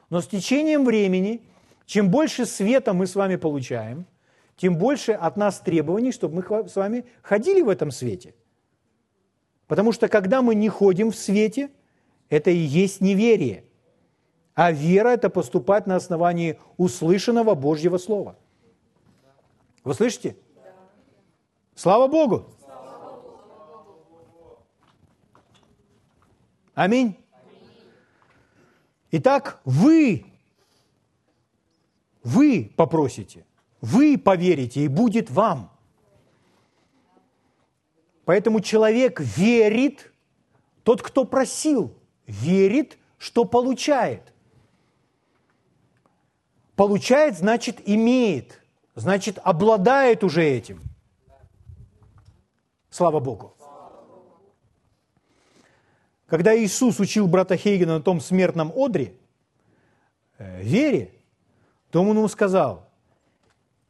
Но 0.10 0.22
с 0.22 0.28
течением 0.28 0.86
времени, 0.86 1.42
чем 1.86 2.10
больше 2.10 2.46
света 2.46 2.94
мы 2.94 3.08
с 3.08 3.16
вами 3.16 3.36
получаем, 3.36 4.06
тем 4.58 4.76
больше 4.78 5.14
от 5.14 5.38
нас 5.38 5.60
требований, 5.60 6.12
чтобы 6.12 6.36
мы 6.36 6.68
с 6.68 6.76
вами 6.76 7.06
ходили 7.22 7.62
в 7.62 7.70
этом 7.70 7.92
свете. 7.92 8.34
Потому 9.68 9.92
что 9.92 10.08
когда 10.08 10.42
мы 10.42 10.56
не 10.56 10.68
ходим 10.68 11.12
в 11.12 11.16
свете, 11.16 11.70
это 12.30 12.50
и 12.50 12.58
есть 12.58 13.00
неверие. 13.00 13.64
А 14.56 14.72
вера– 14.72 15.10
это 15.14 15.30
поступать 15.30 15.86
на 15.86 15.96
основании 15.96 16.60
услышанного 16.78 17.54
Божьего 17.54 18.00
Слова. 18.00 18.36
Вы 19.84 19.94
слышите? 19.94 20.36
Слава 21.76 22.08
Богу! 22.08 22.46
Аминь. 26.74 27.16
Итак, 29.12 29.62
вы 29.64 30.26
Вы 32.24 32.74
попросите, 32.76 33.46
вы 33.82 34.18
поверите, 34.18 34.82
и 34.82 34.88
будет 34.88 35.30
вам. 35.30 35.72
Поэтому 38.26 38.60
человек 38.60 39.20
верит, 39.20 40.12
тот, 40.84 41.02
кто 41.02 41.24
просил, 41.24 41.94
верит, 42.26 42.98
что 43.18 43.46
получает. 43.46 44.34
Получает, 46.76 47.38
значит, 47.38 47.82
имеет, 47.86 48.62
значит, 48.96 49.40
обладает 49.44 50.24
уже 50.24 50.44
этим. 50.44 50.82
Слава 52.90 53.20
Богу. 53.20 53.56
Когда 56.28 56.58
Иисус 56.58 57.00
учил 57.00 57.28
брата 57.28 57.56
Хейгена 57.56 58.00
на 58.00 58.04
том 58.04 58.20
смертном 58.20 58.72
одре, 58.76 59.14
э, 60.38 60.62
вере, 60.62 61.14
то 61.90 62.02
он 62.02 62.10
ему 62.18 62.28
сказал, 62.28 62.87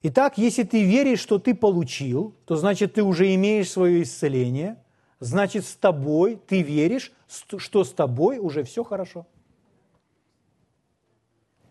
Итак, 0.10 0.38
если 0.38 0.64
ты 0.64 0.86
веришь, 0.86 1.20
что 1.20 1.38
ты 1.38 1.54
получил, 1.54 2.34
то 2.46 2.56
значит 2.56 2.94
ты 2.94 3.04
уже 3.04 3.36
имеешь 3.36 3.70
свое 3.70 4.04
исцеление, 4.04 4.78
значит 5.20 5.66
с 5.66 5.76
тобой, 5.76 6.40
ты 6.48 6.62
веришь, 6.62 7.12
что 7.28 7.84
с 7.84 7.92
тобой 7.92 8.38
уже 8.40 8.64
все 8.64 8.86
хорошо. 8.86 9.28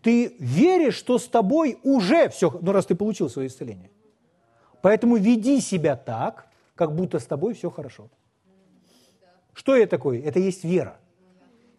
Ты 0.03 0.35
веришь, 0.37 0.93
что 0.93 1.17
с 1.17 1.27
тобой 1.27 1.79
уже 1.81 2.29
все, 2.29 2.51
ну 2.61 2.73
раз 2.73 2.85
ты 2.85 2.93
получил 2.93 3.27
свое 3.27 3.47
исцеление. 3.47 3.89
Поэтому 4.83 5.15
веди 5.15 5.59
себя 5.59 5.95
так, 5.95 6.45
как 6.75 6.93
будто 6.95 7.17
с 7.17 7.25
тобой 7.25 7.55
все 7.55 7.71
хорошо. 7.71 8.07
Что 9.53 9.75
это 9.75 9.89
такое? 9.89 10.21
Это 10.21 10.37
есть 10.37 10.63
вера. 10.63 10.99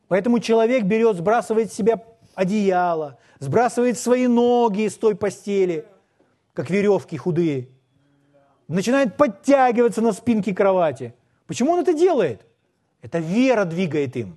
Поэтому 0.08 0.40
человек 0.40 0.82
берет, 0.86 1.18
сбрасывает 1.18 1.72
с 1.72 1.76
себя 1.76 2.02
одеяло, 2.34 3.16
сбрасывает 3.38 3.96
свои 3.96 4.26
ноги 4.26 4.88
с 4.88 4.96
той 4.96 5.14
постели– 5.14 5.86
как 6.58 6.70
веревки 6.70 7.16
худые. 7.16 7.68
Начинает 8.66 9.16
подтягиваться 9.16 10.00
на 10.00 10.12
спинке 10.12 10.52
кровати. 10.52 11.14
Почему 11.46 11.70
он 11.70 11.78
это 11.78 11.94
делает? 11.94 12.44
Это 13.00 13.20
вера 13.20 13.64
двигает 13.64 14.16
им. 14.16 14.36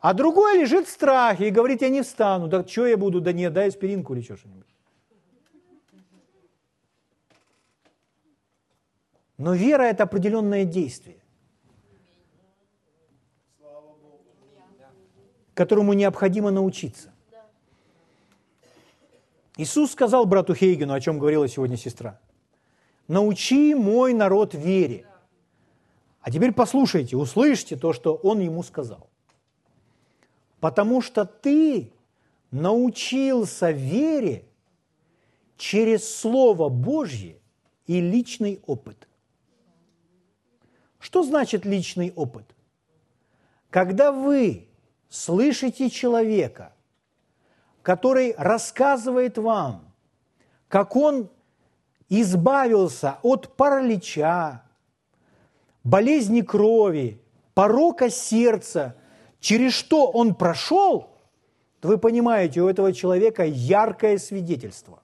А 0.00 0.14
другой 0.14 0.60
лежит 0.60 0.86
в 0.86 0.90
страхе 0.90 1.48
и 1.48 1.50
говорит, 1.50 1.82
я 1.82 1.88
не 1.88 2.02
встану. 2.02 2.46
Да 2.46 2.64
что 2.64 2.86
я 2.86 2.96
буду? 2.96 3.20
Да 3.20 3.32
нет, 3.32 3.52
дай 3.52 3.70
аспиринку 3.70 4.14
или 4.14 4.22
что-нибудь. 4.22 4.68
Но 9.36 9.54
вера– 9.54 9.82
это 9.92 10.04
определенное 10.04 10.64
действие, 10.64 11.16
которому 15.54 15.92
необходимо 15.92 16.52
научиться. 16.52 17.11
Иисус 19.56 19.92
сказал 19.92 20.24
брату 20.24 20.54
Хейгену, 20.54 20.94
о 20.94 21.00
чем 21.00 21.18
говорила 21.18 21.46
сегодня 21.46 21.76
сестра, 21.76 22.18
«Научи 23.06 23.74
мой 23.74 24.14
народ 24.14 24.54
вере». 24.54 25.06
А 26.22 26.30
теперь 26.30 26.52
послушайте, 26.52 27.16
услышьте 27.16 27.76
то, 27.76 27.92
что 27.92 28.14
он 28.14 28.40
ему 28.40 28.62
сказал. 28.62 29.10
«Потому 30.60 31.02
что 31.02 31.24
ты 31.26 31.92
научился 32.50 33.72
вере 33.72 34.46
через 35.56 36.08
Слово 36.14 36.68
Божье 36.68 37.36
и 37.86 38.00
личный 38.00 38.60
опыт». 38.66 39.08
Что 40.98 41.24
значит 41.24 41.66
личный 41.66 42.12
опыт? 42.14 42.46
Когда 43.68 44.12
вы 44.12 44.68
слышите 45.10 45.90
человека– 45.90 46.72
который 47.82 48.34
рассказывает 48.38 49.38
вам, 49.38 49.92
как 50.68 50.96
он 50.96 51.28
избавился 52.08 53.18
от 53.22 53.56
паралича, 53.56 54.62
болезни 55.84 56.40
крови, 56.42 57.20
порока 57.54 58.10
сердца, 58.10 58.96
через 59.40 59.72
что 59.72 60.06
он 60.10 60.34
прошел, 60.34 61.08
то 61.80 61.88
вы 61.88 61.98
понимаете, 61.98 62.62
у 62.62 62.68
этого 62.68 62.92
человека 62.92 63.44
яркое 63.44 64.18
свидетельство 64.18 65.02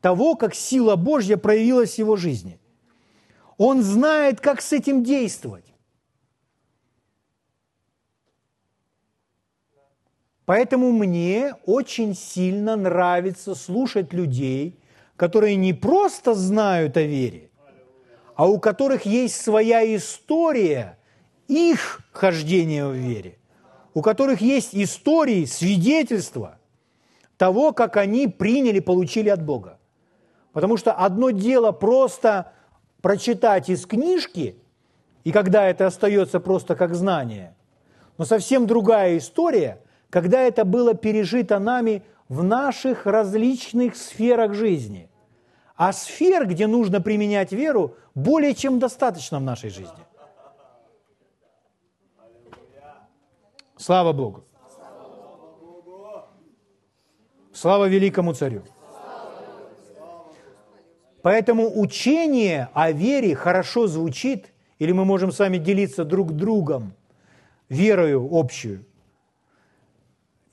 того, 0.00 0.34
как 0.34 0.54
сила 0.54 0.96
Божья 0.96 1.36
проявилась 1.36 1.94
в 1.94 1.98
его 1.98 2.16
жизни. 2.16 2.58
Он 3.58 3.82
знает, 3.82 4.40
как 4.40 4.62
с 4.62 4.72
этим 4.72 5.04
действовать. 5.04 5.69
Поэтому 10.50 10.90
мне 10.90 11.54
очень 11.64 12.16
сильно 12.16 12.74
нравится 12.74 13.54
слушать 13.54 14.12
людей, 14.12 14.80
которые 15.14 15.54
не 15.54 15.72
просто 15.72 16.34
знают 16.34 16.96
о 16.96 17.02
вере, 17.02 17.50
а 18.34 18.48
у 18.48 18.58
которых 18.58 19.06
есть 19.06 19.40
своя 19.40 19.94
история 19.94 20.98
их 21.46 22.00
хождения 22.10 22.84
в 22.84 22.94
вере, 22.94 23.38
у 23.94 24.02
которых 24.02 24.40
есть 24.40 24.74
истории, 24.74 25.44
свидетельства 25.44 26.58
того, 27.36 27.72
как 27.72 27.96
они 27.96 28.26
приняли, 28.26 28.80
получили 28.80 29.28
от 29.28 29.44
Бога. 29.44 29.78
Потому 30.52 30.76
что 30.76 30.90
одно 30.92 31.30
дело 31.30 31.70
просто 31.70 32.50
прочитать 33.02 33.68
из 33.68 33.86
книжки, 33.86 34.56
и 35.22 35.30
когда 35.30 35.68
это 35.68 35.86
остается 35.86 36.40
просто 36.40 36.74
как 36.74 36.96
знание, 36.96 37.54
но 38.18 38.24
совсем 38.24 38.66
другая 38.66 39.16
история– 39.16 39.80
когда 40.10 40.40
это 40.42 40.64
было 40.64 40.94
пережито 40.94 41.58
нами 41.58 42.02
в 42.28 42.42
наших 42.42 43.06
различных 43.06 43.96
сферах 43.96 44.54
жизни. 44.54 45.08
А 45.76 45.92
сфер, 45.92 46.46
где 46.46 46.66
нужно 46.66 47.00
применять 47.00 47.52
веру, 47.52 47.96
более 48.14 48.54
чем 48.54 48.78
достаточно 48.78 49.38
в 49.38 49.42
нашей 49.42 49.70
жизни. 49.70 50.04
Слава 53.76 54.12
Богу. 54.12 54.44
Слава 57.52 57.88
великому 57.88 58.34
царю. 58.34 58.62
Поэтому 61.22 61.80
учение 61.80 62.68
о 62.72 62.92
вере 62.92 63.34
хорошо 63.34 63.86
звучит, 63.86 64.52
или 64.78 64.92
мы 64.92 65.04
можем 65.04 65.32
с 65.32 65.38
вами 65.38 65.58
делиться 65.58 66.04
друг 66.04 66.32
другом 66.32 66.94
верою 67.68 68.28
общую. 68.30 68.84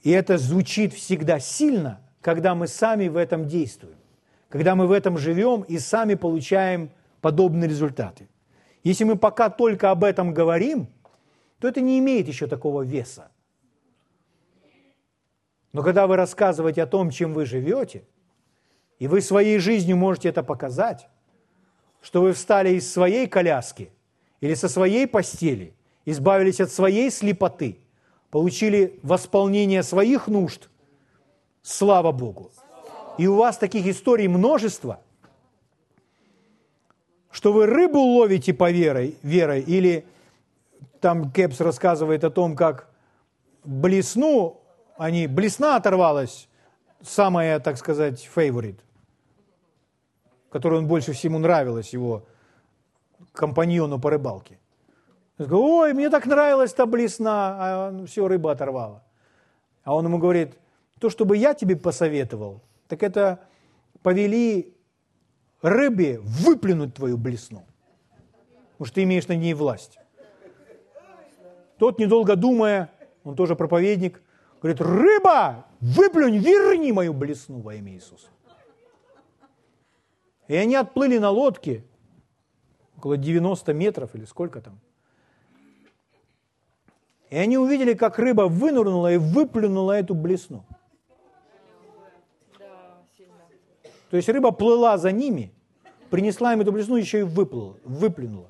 И 0.08 0.10
это 0.12 0.38
звучит 0.38 0.94
всегда 0.94 1.38
сильно, 1.38 2.00
когда 2.22 2.56
мы 2.56 2.68
сами 2.68 3.10
в 3.10 3.18
этом 3.18 3.46
действуем, 3.46 3.98
когда 4.48 4.74
мы 4.74 4.88
в 4.88 4.94
этом 4.94 5.18
живем 5.18 5.64
и 5.64 5.78
сами 5.80 6.16
получаем 6.16 6.92
подобные 7.20 7.68
результаты. 7.68 8.30
Если 8.86 9.04
мы 9.04 9.18
пока 9.18 9.50
только 9.50 9.92
об 9.92 10.06
этом 10.06 10.34
говорим, 10.34 10.88
то 11.60 11.68
это 11.68 11.82
не 11.82 12.00
имеет 12.00 12.30
еще 12.30 12.48
такого 12.48 12.84
веса. 12.84 13.32
Но 15.74 15.84
когда 15.84 16.08
вы 16.08 16.16
рассказываете 16.16 16.84
о 16.84 16.88
том, 16.88 17.10
чем 17.10 17.34
вы 17.34 17.46
живете, 17.46 18.06
и 19.00 19.08
вы 19.08 19.20
своей 19.20 19.60
жизнью 19.60 19.98
можете 19.98 20.30
это 20.30 20.42
показать, 20.42 21.10
что 22.00 22.22
вы 22.22 22.32
встали 22.32 22.76
из 22.76 22.90
своей 22.90 23.28
коляски 23.28 23.92
или 24.40 24.54
со 24.54 24.70
своей 24.70 25.06
постели, 25.06 25.76
избавились 26.06 26.62
от 26.62 26.72
своей 26.72 27.12
слепоты– 27.12 27.80
получили 28.32 29.00
восполнение 29.04 29.84
своих 29.84 30.28
нужд, 30.28 30.70
слава 31.62 32.12
Богу. 32.12 32.52
И 33.18 33.28
у 33.28 33.36
вас 33.36 33.58
таких 33.58 33.88
историй 33.88 34.28
множество, 34.28 35.02
что 37.32 37.52
вы 37.54 37.66
рыбу 37.66 38.00
ловите 38.00 38.54
по 38.54 38.72
верой, 38.72 39.18
верой 39.24 39.62
или 39.62 40.06
там 41.00 41.32
Кепс 41.32 41.60
рассказывает 41.60 42.24
о 42.24 42.30
том, 42.30 42.56
как 42.56 42.90
блесну, 43.64 44.62
они, 44.98 45.28
блесна 45.28 45.76
оторвалась, 45.76 46.48
самая, 47.02 47.60
так 47.60 47.78
сказать, 47.78 48.20
фейворит, 48.20 48.80
которой 50.50 50.80
он 50.80 50.88
больше 50.88 51.14
всему 51.14 51.40
нравилась, 51.40 51.94
его 51.94 52.26
компаньону 53.34 54.00
по 54.00 54.10
рыбалке. 54.10 54.60
Ой, 55.40 55.94
мне 55.94 56.10
так 56.10 56.26
нравилась 56.26 56.74
та 56.74 56.86
блесна, 56.86 57.58
а 57.60 58.06
все, 58.06 58.28
рыба 58.28 58.52
оторвала. 58.52 59.04
А 59.84 59.96
он 59.96 60.06
ему 60.06 60.18
говорит, 60.18 60.58
то, 61.00 61.10
чтобы 61.10 61.38
я 61.38 61.54
тебе 61.54 61.76
посоветовал, 61.76 62.64
так 62.88 63.04
это 63.04 63.48
повели 64.02 64.76
рыбе 65.62 66.20
выплюнуть 66.20 66.96
твою 66.96 67.18
блесну, 67.18 67.66
потому 68.74 68.86
что 68.86 68.96
ты 68.96 69.04
имеешь 69.04 69.28
на 69.28 69.34
ней 69.34 69.54
власть. 69.54 70.00
Тот, 71.78 72.00
недолго 72.00 72.36
думая, 72.36 72.92
он 73.24 73.36
тоже 73.36 73.56
проповедник, 73.56 74.24
говорит, 74.60 74.82
рыба, 74.82 75.68
выплюнь, 75.80 76.38
верни 76.38 76.92
мою 76.92 77.14
блесну 77.14 77.60
во 77.60 77.76
имя 77.76 77.94
Иисуса. 77.94 78.28
И 80.48 80.56
они 80.56 80.76
отплыли 80.76 81.20
на 81.20 81.30
лодке, 81.30 81.84
около 82.98 83.18
90 83.18 83.74
метров 83.74 84.16
или 84.16 84.26
сколько 84.26 84.62
там. 84.62 84.80
И 87.30 87.38
они 87.38 87.58
увидели, 87.58 87.94
как 87.94 88.20
рыба 88.20 88.44
вынурнула 88.44 89.14
и 89.14 89.18
выплюнула 89.18 89.94
эту 89.94 90.16
блесну. 90.16 90.64
То 94.10 94.16
есть 94.16 94.30
рыба 94.30 94.52
плыла 94.52 94.98
за 94.98 95.12
ними, 95.12 95.52
принесла 96.10 96.54
им 96.54 96.62
эту 96.62 96.72
блесну, 96.72 96.96
еще 96.96 97.20
и 97.20 97.24
выплыла, 97.24 97.76
выплюнула. 97.84 98.50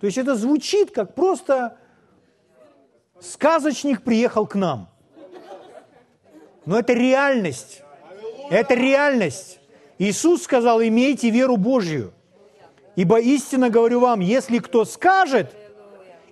То 0.00 0.06
есть 0.06 0.18
это 0.18 0.36
звучит 0.36 0.92
как 0.92 1.14
просто 1.14 1.76
сказочник 3.20 4.02
приехал 4.02 4.46
к 4.46 4.54
нам. 4.54 4.88
Но 6.64 6.78
это 6.78 6.92
реальность. 6.92 7.82
Это 8.50 8.74
реальность. 8.74 9.58
Иисус 9.98 10.42
сказал, 10.42 10.80
имейте 10.80 11.30
веру 11.30 11.56
Божью. 11.56 12.12
Ибо 12.94 13.20
истинно 13.20 13.70
говорю 13.70 14.00
вам, 14.00 14.20
если 14.20 14.58
кто 14.58 14.84
скажет 14.84 15.54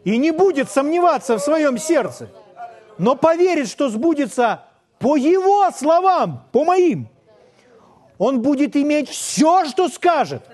и 0.07 0.19
не 0.19 0.31
будет 0.31 0.71
сомневаться 0.71 1.37
в 1.37 1.41
своем 1.41 1.79
сердце, 1.79 2.31
но 2.97 3.17
поверит, 3.17 3.67
что 3.67 3.89
сбудется 3.89 4.63
по 5.01 5.17
его 5.17 5.69
словам, 5.73 6.47
по 6.53 6.65
моим, 6.65 7.09
он 8.17 8.41
будет 8.41 8.77
иметь 8.77 9.09
все, 9.09 9.65
что 9.65 9.89
скажет. 9.89 10.45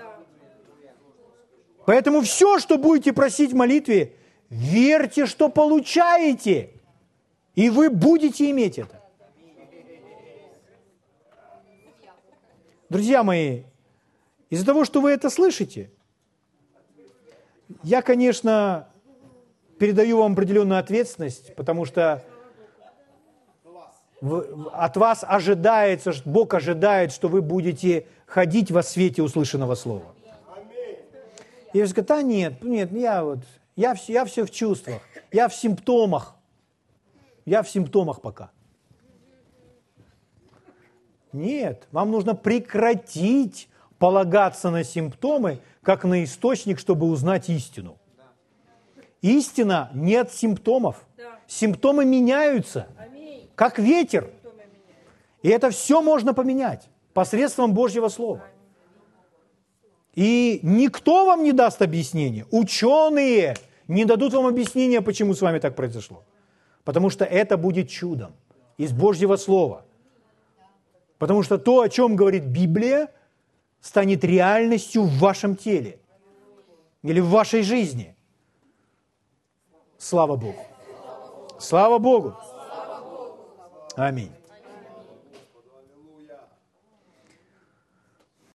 Поэтому 1.85 2.21
все, 2.21 2.57
что 2.57 2.79
будете 2.79 3.13
просить 3.13 3.53
в 3.53 3.55
молитве, 3.55 4.15
верьте, 4.49 5.27
что 5.27 5.49
получаете, 5.49 6.71
и 7.53 7.69
вы 7.69 7.91
будете 7.91 8.49
иметь 8.49 8.79
это. 8.79 9.03
Друзья 12.89 13.21
мои, 13.21 13.65
из-за 14.49 14.65
того, 14.65 14.83
что 14.83 14.99
вы 14.99 15.11
это 15.11 15.29
слышите, 15.29 15.91
я, 17.83 18.01
конечно, 18.01 18.87
передаю 19.83 20.19
вам 20.19 20.31
определенную 20.31 20.79
ответственность, 20.79 21.53
потому 21.55 21.83
что 21.83 22.23
от 24.71 24.95
вас 24.95 25.25
ожидается, 25.27 26.13
Бог 26.23 26.53
ожидает, 26.53 27.11
что 27.11 27.27
вы 27.27 27.41
будете 27.41 28.07
ходить 28.25 28.71
во 28.71 28.81
свете 28.81 29.21
услышанного 29.21 29.75
слова. 29.75 30.15
И 31.73 31.79
я 31.79 31.87
скажу, 31.87 32.07
да 32.07 32.21
нет, 32.21 32.63
нет, 32.63 32.93
я 32.93 33.25
вот, 33.25 33.39
я, 33.75 33.93
я 34.07 34.23
все 34.23 34.45
в 34.45 34.51
чувствах, 34.51 35.01
я 35.33 35.49
в 35.49 35.53
симптомах, 35.53 36.33
я 37.43 37.61
в 37.61 37.67
симптомах 37.67 38.21
пока. 38.21 38.51
Нет, 41.33 41.89
вам 41.91 42.09
нужно 42.09 42.35
прекратить 42.35 43.67
полагаться 43.99 44.69
на 44.71 44.85
симптомы, 44.85 45.59
как 45.81 46.05
на 46.05 46.23
источник, 46.23 46.79
чтобы 46.79 47.07
узнать 47.07 47.49
истину. 47.49 47.97
Истина 49.23 49.89
нет 49.93 50.33
симптомов. 50.33 50.97
Симптомы 51.47 52.03
меняются 52.03 52.87
как 53.55 53.79
ветер. 53.79 54.29
И 55.41 55.47
это 55.47 55.69
все 55.69 56.01
можно 56.01 56.33
поменять 56.33 56.89
посредством 57.13 57.73
Божьего 57.73 58.09
Слова. 58.09 58.41
И 60.13 60.59
никто 60.61 61.25
вам 61.25 61.43
не 61.43 61.53
даст 61.53 61.81
объяснения. 61.81 62.45
Ученые 62.51 63.55
не 63.87 64.03
дадут 64.03 64.33
вам 64.33 64.45
объяснения, 64.45 65.01
почему 65.01 65.33
с 65.33 65.41
вами 65.41 65.59
так 65.59 65.73
произошло. 65.75 66.25
Потому 66.83 67.09
что 67.09 67.23
это 67.23 67.55
будет 67.57 67.89
чудом 67.89 68.33
из 68.77 68.91
Божьего 68.91 69.37
Слова. 69.37 69.85
Потому 71.17 71.43
что 71.43 71.57
то, 71.57 71.79
о 71.79 71.87
чем 71.87 72.17
говорит 72.17 72.43
Библия, 72.43 73.09
станет 73.79 74.25
реальностью 74.25 75.03
в 75.03 75.17
вашем 75.19 75.55
теле 75.55 76.01
или 77.03 77.21
в 77.21 77.29
вашей 77.29 77.63
жизни. 77.63 78.17
Слава 80.03 80.35
Богу. 80.35 80.65
Слава 81.59 81.97
Богу. 81.97 82.33
Аминь. 83.95 84.31